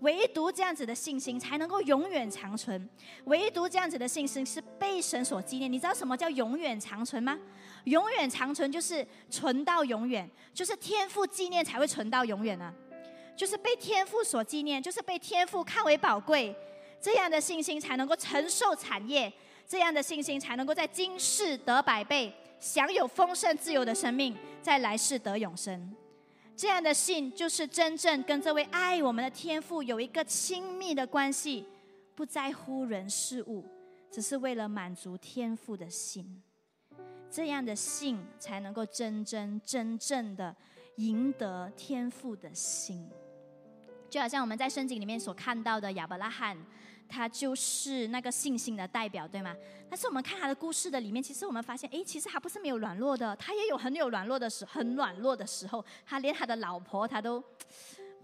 [0.00, 2.88] 唯独这样子的信心才能够永远长存，
[3.24, 5.70] 唯独这样子的信心是被神所纪念。
[5.72, 7.38] 你知道什么叫永远长存吗？
[7.84, 12.72] 永远长存就是存到永远，就是天赋纪念才会存到永远啊！
[13.36, 16.54] 就是被天赋所纪念，就是被天赋看为宝贵，
[17.00, 19.32] 这样的信心才能够承受产业，
[19.66, 25.94] 这样的信心才能够在今世得百倍，享有丰盛自由的生命，在来世得永生。
[26.56, 31.66] 这样的信就是真正跟这位爱我们的天父有一个亲密的关系，
[32.14, 33.64] 不在乎人事物，
[34.10, 36.42] 只是为了满足天父的心。
[37.28, 40.54] 这样的信才能够真真真正的
[40.96, 43.10] 赢得天父的心。
[44.08, 46.56] 就好像我们在圣经里面所看到的亚伯拉罕。
[47.08, 49.54] 他就是那个信心的代表，对吗？
[49.88, 55.84] 但是我们看他的故事的里面，其实我们发现，哎，其实他不是没有软弱的，他也有很有软弱的时，很软弱的时候。
[56.04, 57.42] 他连他的老婆，他都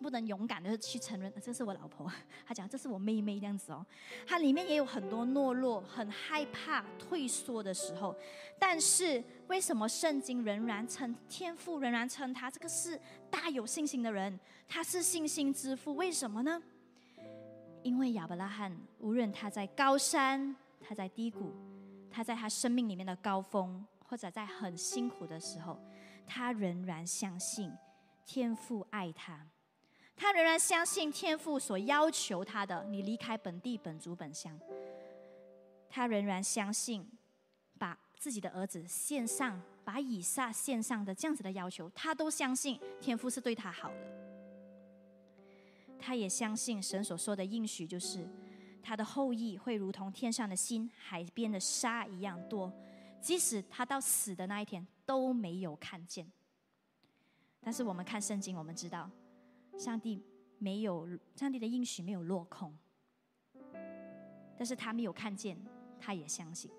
[0.01, 2.11] 不能勇敢的去承认，这是我老婆。
[2.47, 3.85] 他讲这是我妹妹这样子哦。
[4.27, 8.16] 他里面也有很多懦弱、很害怕、退缩的时候。
[8.59, 12.99] 但是为什么圣经仍然称天父，仍然称他这个是
[13.31, 14.38] 大有信心的人？
[14.66, 16.61] 他是信心之父，为什么呢？
[17.83, 21.53] 因为亚伯拉罕，无论他在高山，他在低谷，
[22.11, 25.81] 他在他生命里面的高峰，或者在很辛苦的时候，
[26.27, 27.73] 他仍然相信
[28.27, 29.47] 天父爱他，
[30.14, 34.59] 他仍然相信天父所要求他的，你离开本地本族本乡，
[35.88, 37.07] 他仍然相信
[37.79, 44.30] 把自己的儿子献上，把以撒献上的这样子的要求，他都相信天父是对他好的。
[46.01, 48.27] 他也相信神所说的应许，就是
[48.83, 52.73] 他的后裔会如同天上的星、海边的沙一样多，
[53.21, 56.27] 即使他到死的那一天都没有看见。
[57.61, 59.11] 但是我们看圣经，我们知道，
[59.77, 60.25] 上帝
[60.59, 62.75] 没有上帝的应许没有落空，
[64.57, 65.57] 但是他没有看见，
[66.01, 66.71] 他也相信。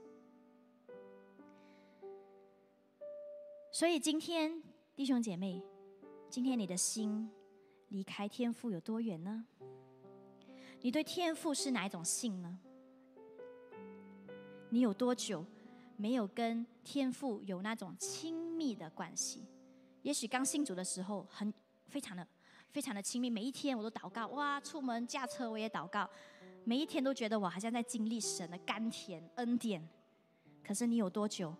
[3.72, 4.62] 所以今天
[4.96, 5.62] 弟兄姐妹，
[6.30, 7.30] 今天你的心。
[7.92, 9.46] 离开天赋有多远呢？
[10.80, 12.58] 你对天赋是哪一种信呢？
[14.70, 15.46] 你有多久
[15.98, 19.46] 没有跟天赋有那种亲密的关系？
[20.04, 21.54] 也许刚信主的时候很
[21.88, 22.26] 非常的
[22.70, 26.10] 非常的亲密，每一天我都祷告，哇，出门驾车我也祷告，
[26.64, 29.86] 每一天都觉得我好像在经历神的甘甜恩典。
[30.64, 31.54] 可是你有多久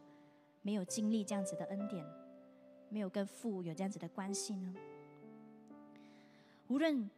[0.62, 2.06] 没有经历这样子的恩典，
[2.88, 4.74] 没有跟父有这样子的关系呢？
[6.72, 7.10] 无论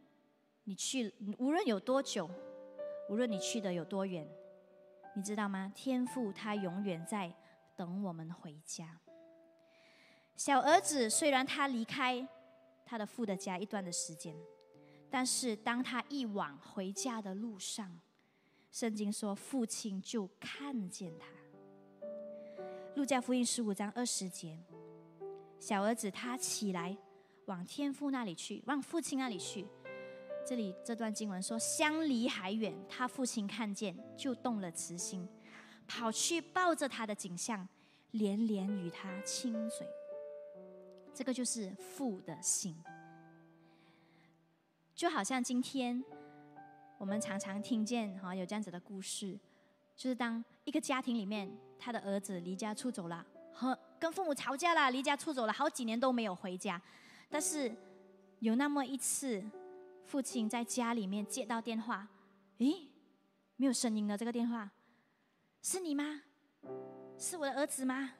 [0.64, 2.28] 你去，无论有多久，
[3.08, 4.28] 无论你去的有多远，
[5.14, 5.70] 你知道吗？
[5.76, 7.32] 天父他永远在
[7.76, 8.98] 等我们回家。
[10.34, 12.26] 小儿子虽然他离开
[12.84, 14.34] 他的父的家一段的时间，
[15.08, 18.00] 但是当他一往回家的路上，
[18.72, 21.28] 圣经说父亲就看见他。
[22.96, 24.58] 路加福音十五章二十节，
[25.60, 26.98] 小儿子他起来。
[27.46, 29.66] 往天父那里去，往父亲那里去。
[30.46, 35.26] 这里这段经文说，相离还远，他父亲看见就动了慈心，
[35.86, 37.66] 跑去抱着他的景象，
[38.10, 39.86] 连连与他亲嘴。
[41.14, 42.76] 这个就是父的心，
[44.94, 46.02] 就好像今天
[46.98, 49.38] 我们常常听见哈有这样子的故事，
[49.96, 56.82] 就是当一个家庭里面，他的儿子离家出走了，和跟父母吵架了，离家出走了好几年都没有回家。
[57.28, 57.74] 但是
[58.38, 59.42] 有那么一次，
[60.04, 62.08] 父亲在家里面接到电话，
[62.58, 62.88] 诶，
[63.56, 64.70] 没有声音的这个电话，
[65.62, 66.22] 是你吗？
[67.18, 68.14] 是我的儿子吗？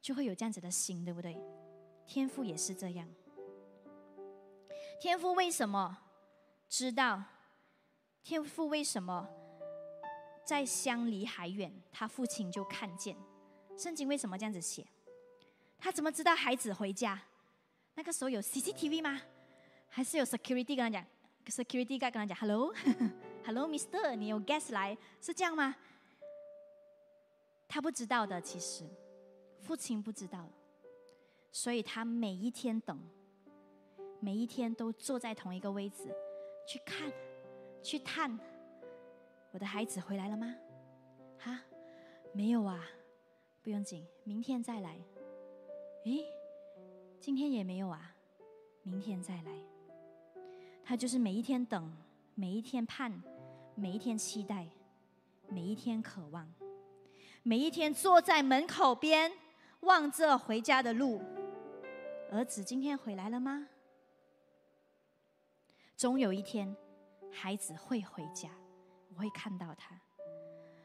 [0.00, 1.36] 就会有这样子的心，对不对？
[2.06, 3.08] 天父也是这样。
[5.00, 5.98] 天父为什么
[6.68, 7.22] 知道？
[8.22, 9.28] 天父为什么
[10.44, 13.16] 在相离还远，他父亲就看见？
[13.76, 14.86] 圣经为什么这样子写？
[15.78, 17.20] 他怎么知道孩子回家？
[17.94, 19.20] 那个时候有 CCTV 吗？
[19.88, 21.06] 还是有 security 跟他讲
[21.46, 25.74] ？security guy 跟他讲：“Hello，Hello，Mister， 你有 guest 来，是这样吗？”
[27.68, 28.84] 他不知道的，其实
[29.60, 30.48] 父亲不知道，
[31.52, 33.00] 所以他每一天等，
[34.20, 36.14] 每一天都坐在同一个位置
[36.68, 37.10] 去看、
[37.82, 38.38] 去探，
[39.52, 40.54] 我的孩子回来了吗？
[41.38, 41.60] 哈，
[42.34, 42.84] 没有啊，
[43.62, 44.98] 不用紧，明天再来。
[46.06, 46.24] 诶，
[47.20, 48.14] 今天也没有啊，
[48.84, 49.52] 明天再来。
[50.84, 51.92] 他就是每一天等，
[52.36, 53.20] 每一天盼，
[53.74, 54.68] 每一天期待，
[55.48, 56.48] 每一天渴望，
[57.42, 59.32] 每一天坐在门口边
[59.80, 61.20] 望着回家的路。
[62.30, 63.66] 儿子今天回来了吗？
[65.96, 66.72] 总有一天，
[67.32, 68.48] 孩子会回家，
[69.08, 70.00] 我会看到他。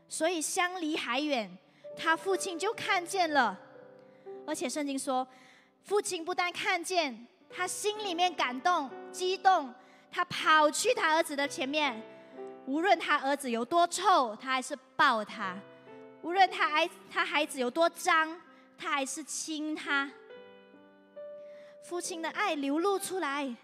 [0.08, 1.56] 所以相离还远，
[1.96, 3.68] 他父亲就看见了。
[4.52, 5.26] 而且圣经说，
[5.86, 9.74] 父亲不但看见，他心里面感动、激动，
[10.12, 12.04] 他跑去他儿子的前面，
[12.66, 15.56] 无论他儿子有多臭，他还是抱他；
[16.22, 18.42] 无论他孩他孩子有多脏，
[18.78, 20.12] 他还是亲他。
[21.86, 23.56] 父亲的爱流露出来。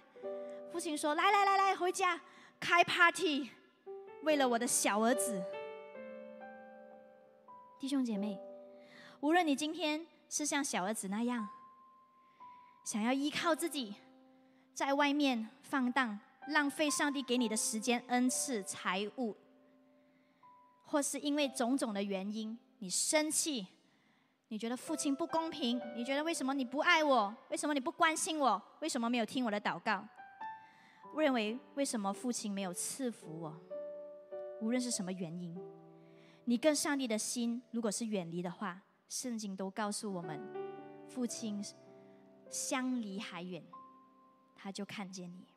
[0.71, 2.17] 父亲说：“来来来来，回家
[2.61, 3.49] 开 party，
[4.23, 5.43] 为了我的小儿子。”
[7.77, 8.39] 弟兄姐妹，
[9.19, 11.47] 无论你今天是像小儿子那样，
[12.85, 13.95] 想要依靠自己，
[14.73, 16.19] 在外面放荡，
[16.49, 19.35] 浪费上帝给你的时间、恩赐、财物，
[20.83, 23.67] 或是因为种种的原因，你生气，
[24.49, 27.35] 你觉得父亲不公平，你觉得为什么你不爱我？
[27.49, 28.61] 为什么你不关心我？
[28.79, 30.07] 为什么没有听我的祷告？
[31.15, 33.59] 认为为什么父亲没有赐福我？
[34.61, 35.57] 无论是什么原因。
[36.45, 40.39] 你跟上帝的心，如果是远离的话，圣经都告诉我们，
[41.07, 41.63] 父亲
[42.49, 43.63] 相离还远，
[44.55, 45.47] 他就看见你。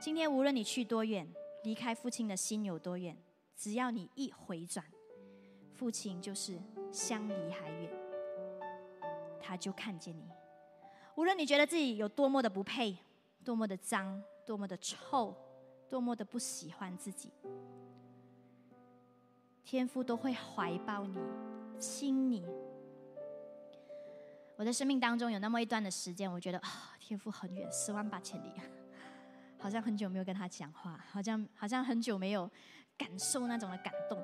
[0.00, 1.26] 今天无论你去多远，
[1.62, 3.16] 离开父亲的心有多远，
[3.56, 4.84] 只要你一回转，
[5.72, 6.60] 父亲就是
[6.92, 7.90] 相离还远，
[9.40, 10.28] 他就看见你。
[11.14, 12.94] 无论你觉得自己有多么的不配，
[13.42, 15.34] 多么的脏，多么的臭，
[15.88, 17.30] 多么的不喜欢自己。
[19.64, 21.18] 天父都会怀抱你，
[21.78, 22.44] 亲你。
[24.56, 26.68] 我的生命当中有那么一段的时间，我觉得啊，
[27.00, 28.52] 天父很远，十万八千里，
[29.58, 32.48] 好像很久没有跟他讲话，好像好像很久没有
[32.96, 34.22] 感受那种的感动。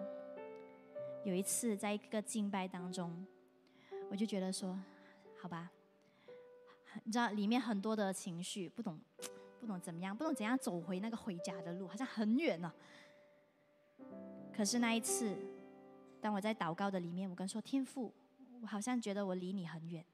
[1.25, 3.27] 有一次在一个敬拜当中，
[4.11, 4.79] 我就觉得说，
[5.41, 5.71] 好吧，
[7.03, 9.01] 你知道里面很多的情绪，不懂
[9.59, 12.73] 不懂怎么样，不懂怎样走回那个回家的路，好像很远呢。
[14.55, 15.37] 可是那一次，
[16.21, 18.13] 当我在祷告的里面，我跟说天父，
[18.61, 20.05] 我好像觉得我离你很远。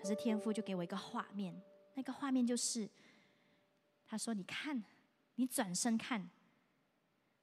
[0.00, 1.60] 可是天父就给我一个画面，
[1.94, 2.88] 那个画面就是，
[4.06, 4.82] 他说：“你看，
[5.34, 6.30] 你转身看。”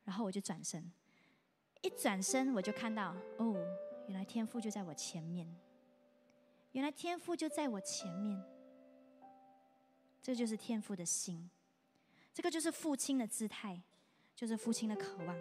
[0.03, 0.91] 然后我就转身，
[1.81, 3.55] 一转身我就看到，哦，
[4.07, 5.47] 原来天父就在我前面，
[6.71, 8.43] 原来天父就在我前面。
[10.19, 11.49] 这就是天父的心，
[12.33, 13.81] 这个就是父亲的姿态，
[14.37, 15.35] 就是父亲的渴望。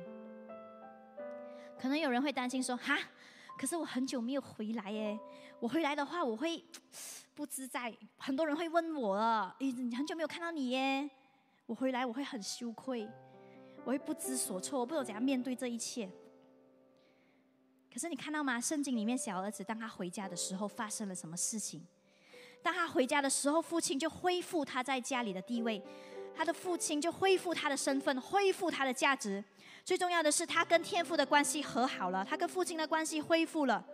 [1.78, 2.98] 可能有人会担心说：“哈，
[3.58, 5.18] 可是我很久没有回来耶，
[5.60, 6.64] 我回来的话我会
[7.34, 7.94] 不自在。
[8.16, 11.10] 很多人会问我了，你很久没有看到你耶，
[11.66, 13.06] 我回来我会很羞愧，
[13.84, 16.08] 我会不知所措，我不知道怎样面对这一切。
[17.92, 18.58] 可是你看到吗？
[18.58, 21.86] 圣经里面小儿子当他回家的时候发生了什么事情？
[22.62, 25.82] 当他回家的时候，父亲就恢复他在家里的地位，
[26.36, 29.42] 他的父亲就恢复他的身份，恢复他的价值。”
[29.84, 33.84] 最重要的是，他跟天父的关系和好了，他跟父亲的关系恢复了。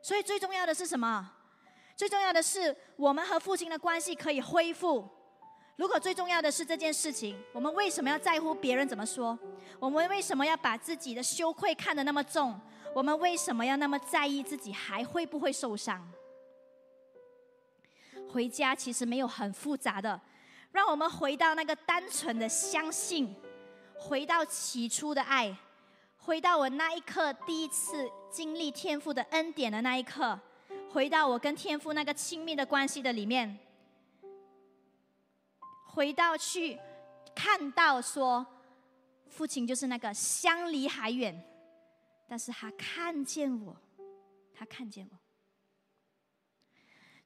[0.00, 1.30] 所以最重要的是什么？
[1.96, 5.08] 最重要的是我们和父亲的关系可以恢复。
[5.76, 9.36] 如果最重要的是这件事情，我们为什么要在乎别人怎么说？
[9.80, 12.58] 我们为什么要把自己的羞愧看得那么重？
[12.94, 16.08] 我们为什么要那么在意自己还会不会受伤？
[18.30, 20.20] 回家其实没有很复杂的，
[20.74, 23.32] 让我们回到那个单纯的相信。
[23.96, 25.56] 回到起初的爱，
[26.18, 30.38] 回到我那一刻第一次经历天赋的恩典的那一刻，
[30.90, 33.56] 回到我跟天赋那个亲密的关系的里面，
[35.86, 36.78] 回到去
[37.36, 38.44] 看到说，
[39.28, 41.40] 父亲就是那个相离还远，
[42.26, 43.74] 但是他看见我，
[44.52, 45.16] 他看见我，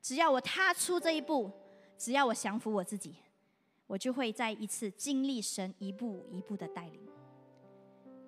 [0.03, 1.51] 只要我踏出这一步，
[1.97, 3.17] 只要我降服我自己。
[3.89, 7.01] 我就会再一次经历神一步一步的带领，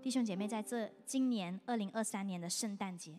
[0.01, 3.15] 弟兄姐妹，在这今年二零二三年的圣诞节，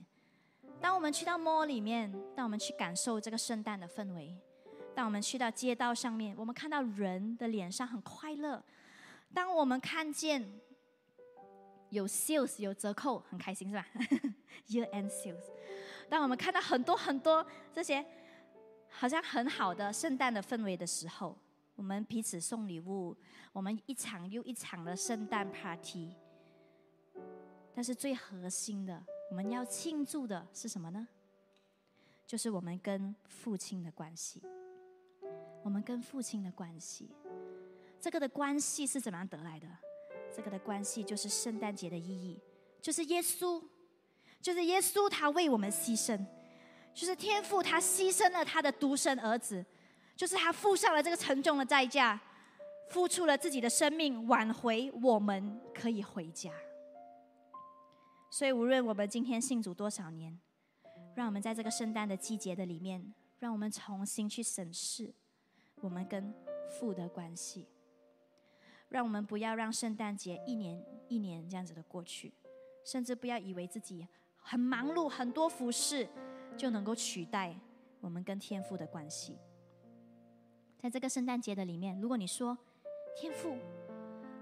[0.81, 4.35] 当我们去到 mall 里面，当我们去感受这个圣诞的氛围，
[4.95, 8.63] 当我们去到街道上面，我们看到人的脸上很快乐，
[9.35, 10.43] 当我们看见
[11.91, 13.85] 有 sales 有折扣，很开心是吧？
[14.67, 15.45] Year end sales，
[16.09, 18.03] 当我们看到很多很多这些
[18.89, 21.37] 好像很好的圣诞的氛围的时候。
[21.81, 23.17] 我们彼此送礼物，
[23.51, 26.11] 我们一场又一场的圣诞 party。
[27.73, 31.07] 但是最核心的，我们要庆祝的是什么呢？
[32.27, 34.43] 就是我们跟父亲的关系。
[35.63, 37.09] 我们跟父亲的关系，
[37.99, 39.67] 这个的关系是怎么样得来的？
[40.35, 42.39] 这个的关系就是圣诞节的意义，
[42.79, 43.59] 就是耶稣，
[44.39, 46.23] 就是耶稣他为我们牺牲，
[46.93, 49.65] 就是天父他牺牲了他的独生儿子。
[50.21, 52.21] 就是他付上了这个沉重的代价，
[52.91, 56.51] 付出了自己的生命，挽回我们可以回家。
[58.29, 60.39] 所以，无论我们今天信主多少年，
[61.15, 65.11] 让我们在这个圣诞的季节的里面，让我们重新去审视
[65.77, 66.31] 我们跟
[66.69, 67.67] 父的关系。
[68.89, 72.31] 让我们不要让圣诞节一年一年这样子的过去，
[72.85, 74.07] 甚至不要以为自己
[74.37, 76.07] 很忙碌、很多服饰
[76.55, 77.55] 就能够取代
[78.01, 79.39] 我们跟天父的关系。
[80.81, 82.57] 在这个圣诞节的里面，如果你说
[83.15, 83.55] 天父，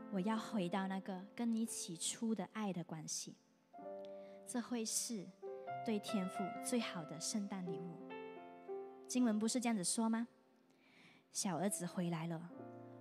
[0.09, 3.35] 我要回到那个跟你起初的爱的关系，
[4.47, 5.27] 这会是
[5.85, 8.09] 对天父最好的圣诞礼物。
[9.05, 10.25] 经文不是这样子说吗？
[11.33, 12.49] 小儿子回来了，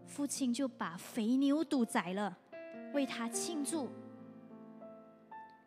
[0.05, 2.36] 父亲就把肥牛肚宰了，
[2.93, 3.89] 为他庆祝。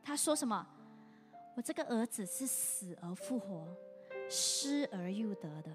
[0.04, 0.68] 他说什么？
[1.56, 3.66] 我这个儿子是死而复活，
[4.30, 5.72] 失而又得的。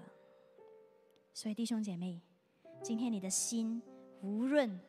[1.37, 2.19] 所以弟兄姐妹，
[2.81, 3.79] 今天你的心
[4.23, 4.79] 无论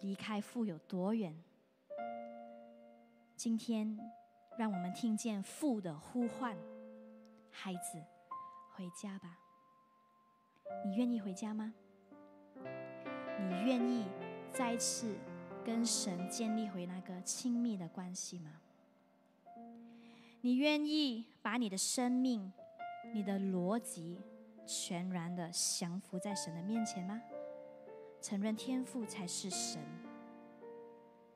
[0.00, 1.36] 离开父有多远，
[3.36, 3.98] 今天
[4.56, 6.56] 让我们听见父的呼唤：
[7.50, 8.02] 孩子，
[8.70, 9.38] 回家吧。
[10.82, 11.74] 你愿意回家吗？
[12.56, 14.06] 你愿意
[14.50, 15.14] 再次
[15.62, 18.62] 跟神建立回那个亲密的关系吗？
[20.40, 22.50] 你愿意把你的生命、
[23.12, 24.18] 你的逻辑
[24.66, 27.20] 全然的降服在神的面前吗？
[28.20, 29.82] 承认天父才是神，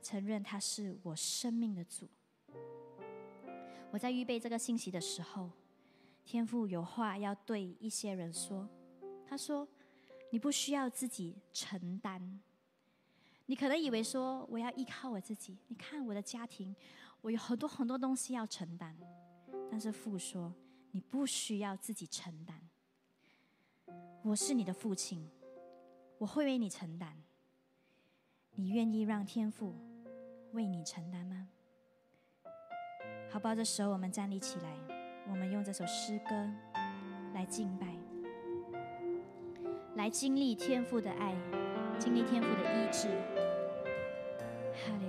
[0.00, 2.08] 承认他是我生命的主。
[3.90, 5.50] 我在预备这个信息的时候，
[6.24, 8.68] 天父有话要对一些人说。
[9.28, 9.66] 他说
[10.30, 12.40] ：“你不需要自己承担。
[13.46, 15.58] 你可能以为说我要依靠我自己。
[15.68, 16.74] 你看我的家庭。”
[17.22, 18.96] 我有很多很多东西要承担，
[19.68, 20.54] 但是父说
[20.92, 22.65] 你不需要自己承担。
[24.26, 25.24] 我是你的父亲，
[26.18, 27.16] 我会为你承担。
[28.56, 29.72] 你愿意让天父
[30.50, 31.46] 为你承担吗？
[33.30, 34.76] 好吧，这时候我们站立起来，
[35.28, 36.34] 我们用这首诗歌
[37.34, 37.86] 来敬拜，
[39.94, 41.32] 来经历天父的爱，
[41.96, 43.06] 经历天父的医治。
[44.74, 45.05] 哈利。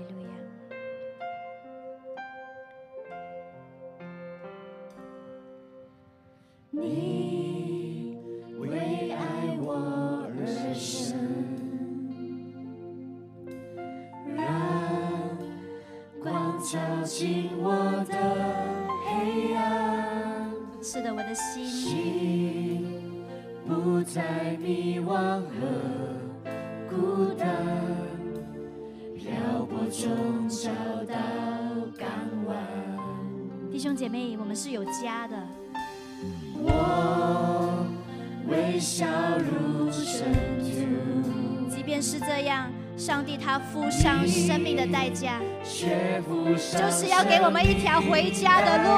[44.77, 48.89] 的代价，就是要给我们一条回家的路。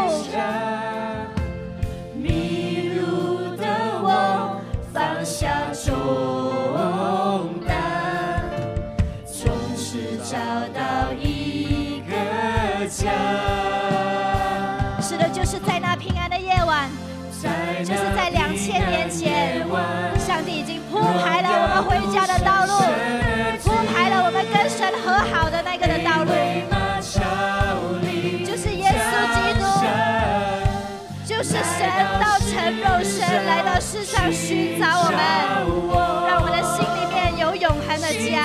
[2.14, 3.64] 迷路的
[4.04, 4.60] 我
[4.94, 5.88] 放下重
[7.66, 8.44] 担，
[9.26, 10.36] 总是找
[10.74, 13.10] 到一个家。
[15.02, 16.90] 是的，就是在那平安的夜晚。
[17.80, 19.66] 就是在两千年前，
[20.20, 22.28] 上帝已经铺排了我们回家
[32.72, 35.20] 肉身来到世上寻找我们，
[36.28, 38.36] 让我们的心里面有永恒的家。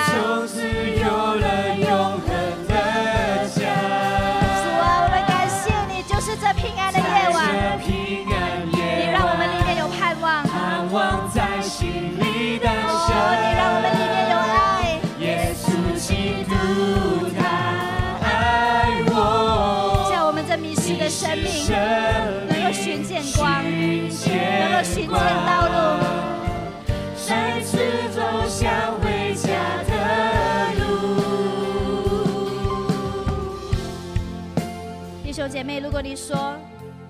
[35.55, 36.59] 姐妹，如果你说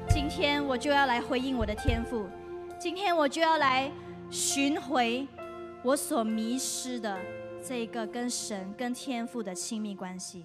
[0.07, 2.27] 今天我就要来回应我的天赋，
[2.79, 3.91] 今天我就要来
[4.31, 5.27] 寻回
[5.83, 7.19] 我所迷失的
[7.67, 10.45] 这个跟神、跟天赋的亲密关系。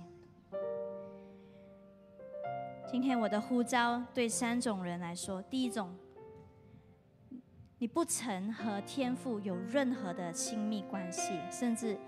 [2.89, 5.93] 今天我的呼召对三种人来说：第一种，
[7.79, 11.99] 你不曾和天赋有任何的亲密关系，甚至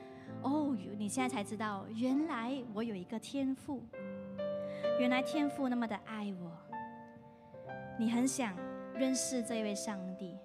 [0.42, 3.84] 哦，你现在才知道，原来我有一个天赋，
[5.00, 6.52] 原来天父那么的爱我。
[7.98, 8.56] 你很想
[8.96, 10.38] 认识这位上帝，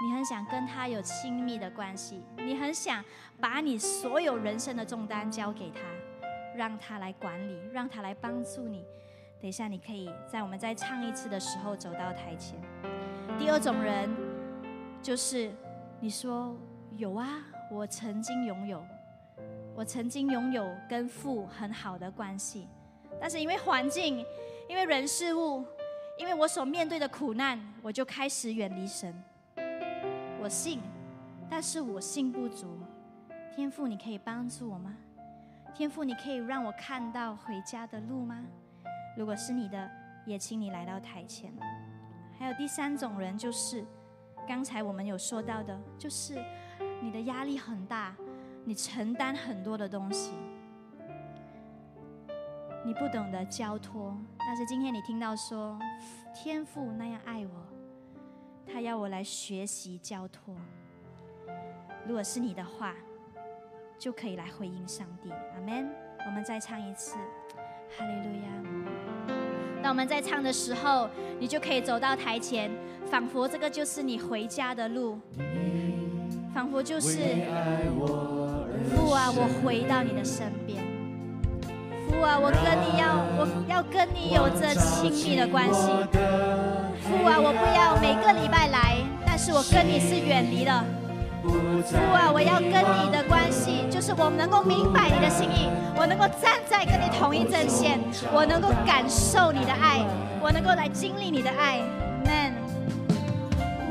[0.00, 3.04] 你很想跟他有亲密的关系，你很想
[3.40, 5.80] 把你所有人生的重担交给他，
[6.56, 8.84] 让他来管理，让他来帮助你。
[9.40, 12.56] 等一下，你可以在我们再唱一次的时候走到台前。
[13.38, 14.08] 第二种人
[15.02, 15.50] 就是
[15.98, 16.56] 你说
[16.96, 17.26] 有啊，
[17.70, 18.84] 我曾经拥有，
[19.74, 22.68] 我曾经拥有跟父很好的关系，
[23.22, 24.26] 但是因为环境、
[24.68, 25.64] 因为人事物、
[26.18, 29.14] 因为我所面对的苦难，我就开始远离神。
[30.42, 30.80] 我信，
[31.48, 32.80] 但是我信不足。
[33.54, 34.96] 天父，你可以帮助我吗？
[35.72, 38.44] 天父，你可以让我看到回家的路吗？
[39.16, 39.88] 如果是你的，
[40.26, 41.54] 也请你来到台前。
[42.36, 43.86] 还有第三种人，就是
[44.48, 46.44] 刚才我们有说到的，就是
[47.00, 48.16] 你的压力很大，
[48.64, 50.32] 你承担很多的东西，
[52.84, 54.16] 你不懂得交托。
[54.38, 55.78] 但是今天你听到说，
[56.34, 57.66] 天父那样爱我，
[58.66, 60.54] 他要我来学习交托。
[62.06, 62.94] 如果是你的话，
[63.98, 65.30] 就可以来回应上帝。
[65.30, 65.88] 阿门。
[66.24, 67.16] 我们再唱一次，
[67.98, 69.34] 哈利路亚。
[69.82, 71.10] 当我们在唱的时候，
[71.40, 72.70] 你就可以走到台前，
[73.06, 75.18] 仿佛这个就是你回家的路，
[76.54, 77.18] 仿佛就是
[78.94, 80.91] 父啊，我回到你的身边。
[82.12, 85.88] 父啊，我跟你要，我要跟你有着亲密的关系。
[87.00, 90.84] 父啊，我不要每个礼拜来，但是我跟你是远离的。
[91.42, 97.98] 父啊，我要跟你的关系，就是我能够明白你的心意，我能够站在跟你同一阵线，
[98.30, 100.04] 我能够感受你的爱，
[100.40, 101.80] 我能够来经历你的爱。
[102.24, 102.52] Man，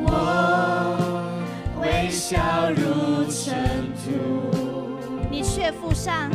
[0.04, 1.26] 我
[1.82, 2.38] 微笑
[2.70, 4.96] 如尘土，
[5.30, 6.30] 你却付上，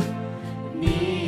[0.79, 1.26] 你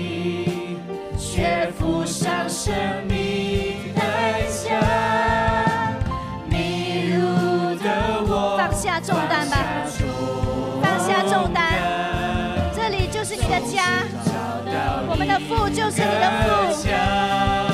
[1.39, 2.73] 却付上生
[3.07, 4.75] 命代价，
[6.49, 7.85] 迷路的
[8.27, 9.57] 我放下重担吧，
[10.83, 11.63] 放下重担，
[12.75, 14.03] 这里就是你的家，
[15.07, 17.68] 我们的父就是你的父。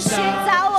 [0.00, 0.77] 寻找我，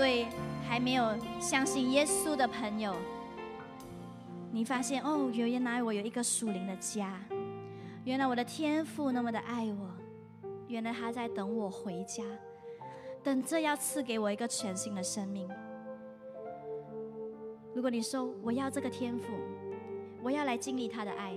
[0.00, 0.26] 对
[0.66, 2.96] 还没有相信耶稣的朋友，
[4.50, 7.20] 你发现哦，原来我有一个属灵的家，
[8.04, 9.90] 原来我的天父那么的爱我，
[10.68, 12.24] 原来他在等我回家，
[13.22, 15.46] 等着要赐给我一个全新的生命。
[17.74, 19.26] 如果你说我要这个天赋，
[20.22, 21.34] 我要来经历他的爱，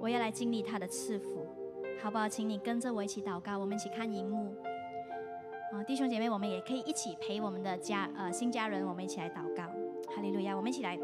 [0.00, 1.46] 我要来经历他的赐福，
[2.02, 2.26] 好不好？
[2.26, 4.56] 请你跟着我一起祷告，我们一起看荧幕。
[5.72, 9.62] 啊，弟兄姐妹，我们也可以一起陪我们的家呃新家人，我们一起来祷告。
[10.14, 10.98] 哈利路亚，我们一起来，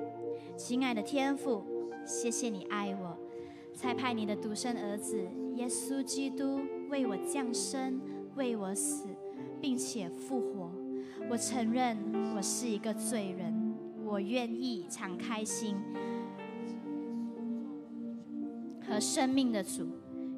[0.59, 1.65] 亲爱的天父，
[2.05, 3.17] 谢谢你爱我，
[3.73, 6.61] 才派你的独生儿子耶稣基督
[6.91, 7.99] 为我降生，
[8.37, 9.09] 为我死，
[9.59, 10.71] 并且复活。
[11.31, 11.97] 我承认
[12.37, 15.77] 我是一个罪人，我愿意敞开心
[18.87, 19.89] 和生命的主。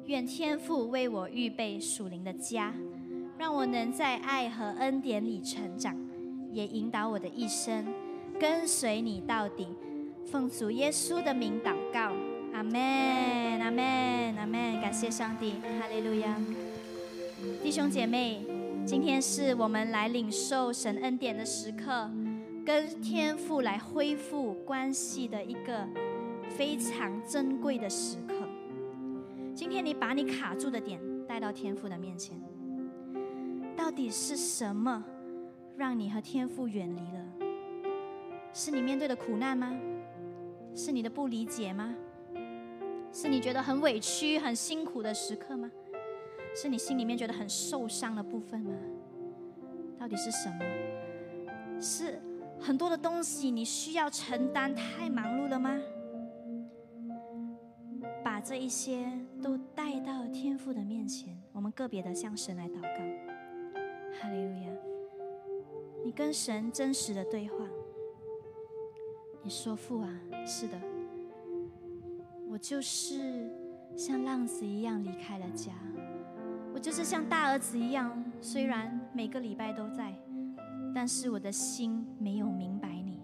[0.05, 2.73] 愿天父为我预备属灵的家，
[3.41, 5.97] 让我能在爱和恩典里成长，
[6.51, 7.83] 也引导我的一生
[8.39, 9.67] 跟随你到底。
[10.27, 12.13] 奉主耶稣的名祷告，
[12.53, 14.79] 阿门，阿门，阿门。
[14.79, 16.39] 感谢上帝，哈利路亚。
[17.63, 18.45] 弟兄姐妹，
[18.85, 22.11] 今天是我们来领受神恩典的时刻，
[22.63, 25.87] 跟天父来恢复关系的一个
[26.47, 28.35] 非常珍贵的时刻。
[29.55, 32.39] 今天你把你卡住的点带到天父的面前，
[33.75, 35.03] 到底是什么
[35.75, 37.25] 让你和天父远离了？
[38.53, 39.73] 是你面对的苦难吗？
[40.75, 41.93] 是你的不理解吗？
[43.11, 45.69] 是你觉得很委屈、很辛苦的时刻吗？
[46.55, 48.73] 是你心里面觉得很受伤的部分吗？
[49.99, 50.65] 到底是什么？
[51.79, 52.21] 是
[52.59, 55.77] 很多的东西你需要承担，太忙碌了吗？
[58.23, 59.05] 把这一些
[59.41, 63.30] 都带到天父的面前，我们个别的向神来祷告。
[64.19, 64.71] 哈利路亚！
[66.03, 67.55] 你跟神真实的对话，
[69.43, 70.09] 你说父啊，
[70.45, 70.79] 是的，
[72.47, 73.49] 我就是
[73.95, 75.73] 像浪子一样离开了家，
[76.73, 80.13] 我就是像大儿子一样，虽然每个礼拜都在，
[80.93, 83.21] 但是我的心没有明白你。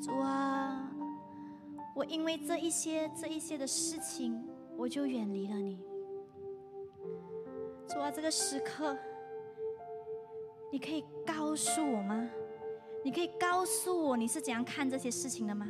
[0.00, 0.90] 主啊，
[1.94, 4.42] 我因为这一些这一些的事情，
[4.76, 5.78] 我就远离了你。
[7.88, 8.96] 主啊，这个时刻，
[10.70, 12.28] 你可以告诉我吗？
[13.02, 15.68] 你可以告诉我你是怎样看这些事情的吗？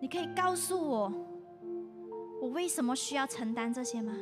[0.00, 1.12] 你可以告诉我，
[2.42, 4.12] 我为什么需要承担这些吗？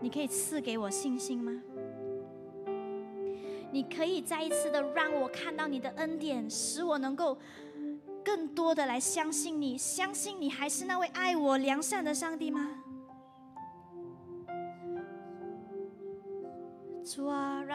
[0.00, 1.62] 你可以赐给我信心吗？
[3.72, 7.38] 你可以再一次的让我看到你的恩典，使我能够
[8.24, 12.79] 更多的来相信你，相信你还是那位爱我良善的上帝吗？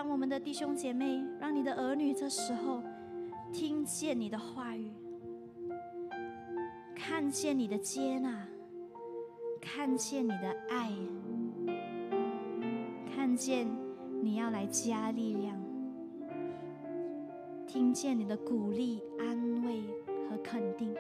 [0.06, 2.80] 让我们的弟兄姐妹，让你的儿女这时候
[3.52, 4.92] 听见你的话语，
[6.94, 8.48] 看见你的接纳，
[9.60, 10.92] 看见你的爱，
[13.16, 13.68] 看见
[14.22, 15.60] 你要来加力量，
[17.66, 19.82] 听见你的鼓励、安慰
[20.30, 20.96] 和肯定。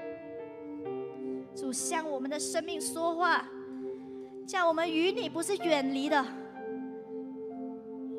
[1.53, 3.47] 主向我们的生命说话，
[4.47, 6.25] 叫我们与你不是远离的。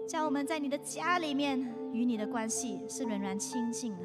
[0.06, 1.58] 叫我们在你的家里面
[1.92, 4.04] 与你的关系是仍然亲近的。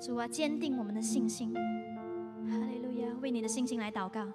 [0.00, 1.54] 主啊，坚定我们的信心。
[2.50, 3.06] 哈利路亚！
[3.22, 4.26] 为你的信心来祷告，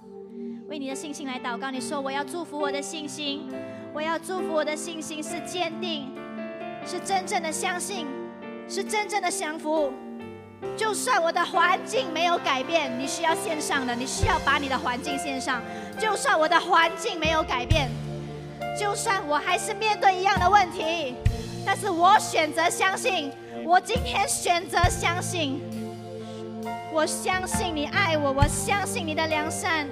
[0.67, 1.69] 为你的信心来祷告。
[1.69, 3.49] 你说我要祝福我的信心，
[3.93, 6.09] 我要祝福我的信心是坚定，
[6.85, 8.07] 是真正的相信，
[8.69, 9.91] 是真正的降服。
[10.77, 15.61] 就算我的环境没有改变，你需要线上的，你需要把你的环境线上。
[15.99, 17.89] 就算我的环境没有改变。
[18.77, 21.15] 就算我还是面对一样的问题，
[21.65, 23.31] 但是我选择相信。
[23.63, 25.61] 我今天选择相信，
[26.91, 29.87] 我相信你爱我，我相信你的良善，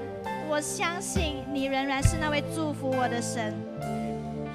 [0.49, 3.53] 我相信你仍然是那位祝福我的神。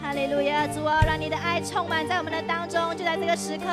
[0.03, 3.67] 哈利路亚，主啊，让你的爱充满在我们的当中，就在这个时刻。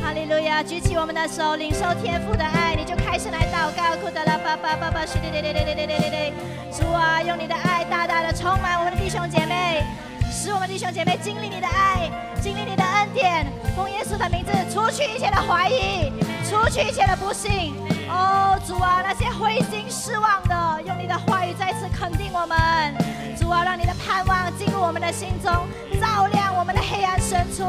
[0.00, 6.32] 哈利路亚，举起我们的手，领受天父的爱，就开始来祷告，库德拉巴巴巴巴，是的，对对对对对对对，
[6.70, 9.82] 主啊，用你的爱大大的充满我们的弟兄姐妹，
[10.30, 12.10] 使我们弟兄姐妹经历你的爱，
[12.42, 16.12] 经历你的恩典，奉耶稣的名字，除去一切的怀疑，
[16.48, 17.74] 除去一切的不幸。
[18.14, 22.56] 哦，主啊，那些灰心失望的，用你的话语再次肯定我们。
[23.36, 25.52] 主啊，让你的盼望进入我们的心中，
[26.00, 27.64] 照亮我们的黑暗深处。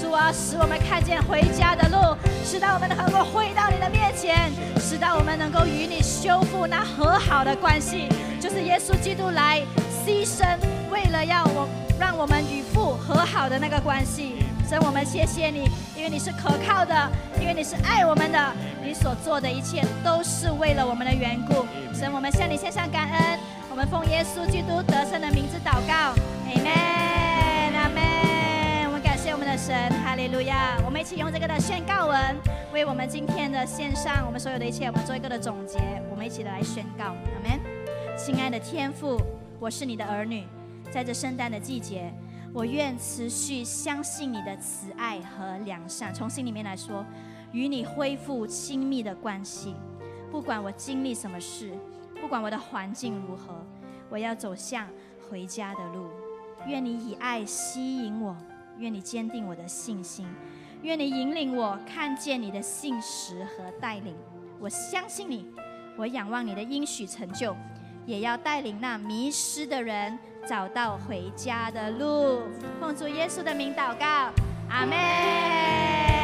[0.00, 8.08] 主啊，使我们看见回家的路，使到我们能够回到你的面前，使到我们能够与你修复那和好的关系，
[8.40, 9.60] 就是耶稣基督来
[10.04, 10.56] 牺牲，
[10.90, 11.68] 为了要我
[12.00, 14.46] 让我们与父和好的那个关系。
[14.72, 16.94] 神，我们谢谢你，因为你是可靠的，
[17.38, 18.52] 因为你是爱我们的，
[18.82, 21.66] 你所做的一切都是为了我们的缘故。
[21.92, 23.38] 神，我们向你献上感恩，
[23.70, 26.16] 我们奉耶稣基督得胜的名字祷告，
[26.48, 28.86] 阿门，阿门。
[28.86, 30.78] 我们感谢我们的神，哈利路亚。
[30.86, 32.34] 我们一起用这个的宣告文，
[32.72, 35.80] 为我们今天的线上，我们所有的一切，我们做一个的总结。
[36.10, 37.60] 我们一起的来宣告，阿门。
[38.16, 39.20] 亲爱的天父，
[39.60, 40.46] 我是你的儿女，
[40.90, 42.10] 在这圣诞的季节。
[42.54, 47.02] 我愿持续相信你的慈爱和良善，从心里面来说，
[47.50, 49.74] 与你恢复亲密的关系。
[50.30, 51.72] 不管我经历什么事，
[52.20, 53.66] 不管我的环境如何，
[54.10, 54.86] 我要走向
[55.30, 56.10] 回家的路。
[56.66, 58.36] 愿你以爱吸引我，
[58.76, 60.28] 愿你坚定我的信心，
[60.82, 64.14] 愿你引领我看见你的信实和带领。
[64.60, 65.46] 我相信你，
[65.96, 67.56] 我仰望你的应许成就，
[68.04, 70.18] 也要带领那迷失的人。
[70.48, 72.42] 找到回家的路，
[72.80, 74.30] 奉主耶稣的名祷告，
[74.68, 76.21] 阿妹。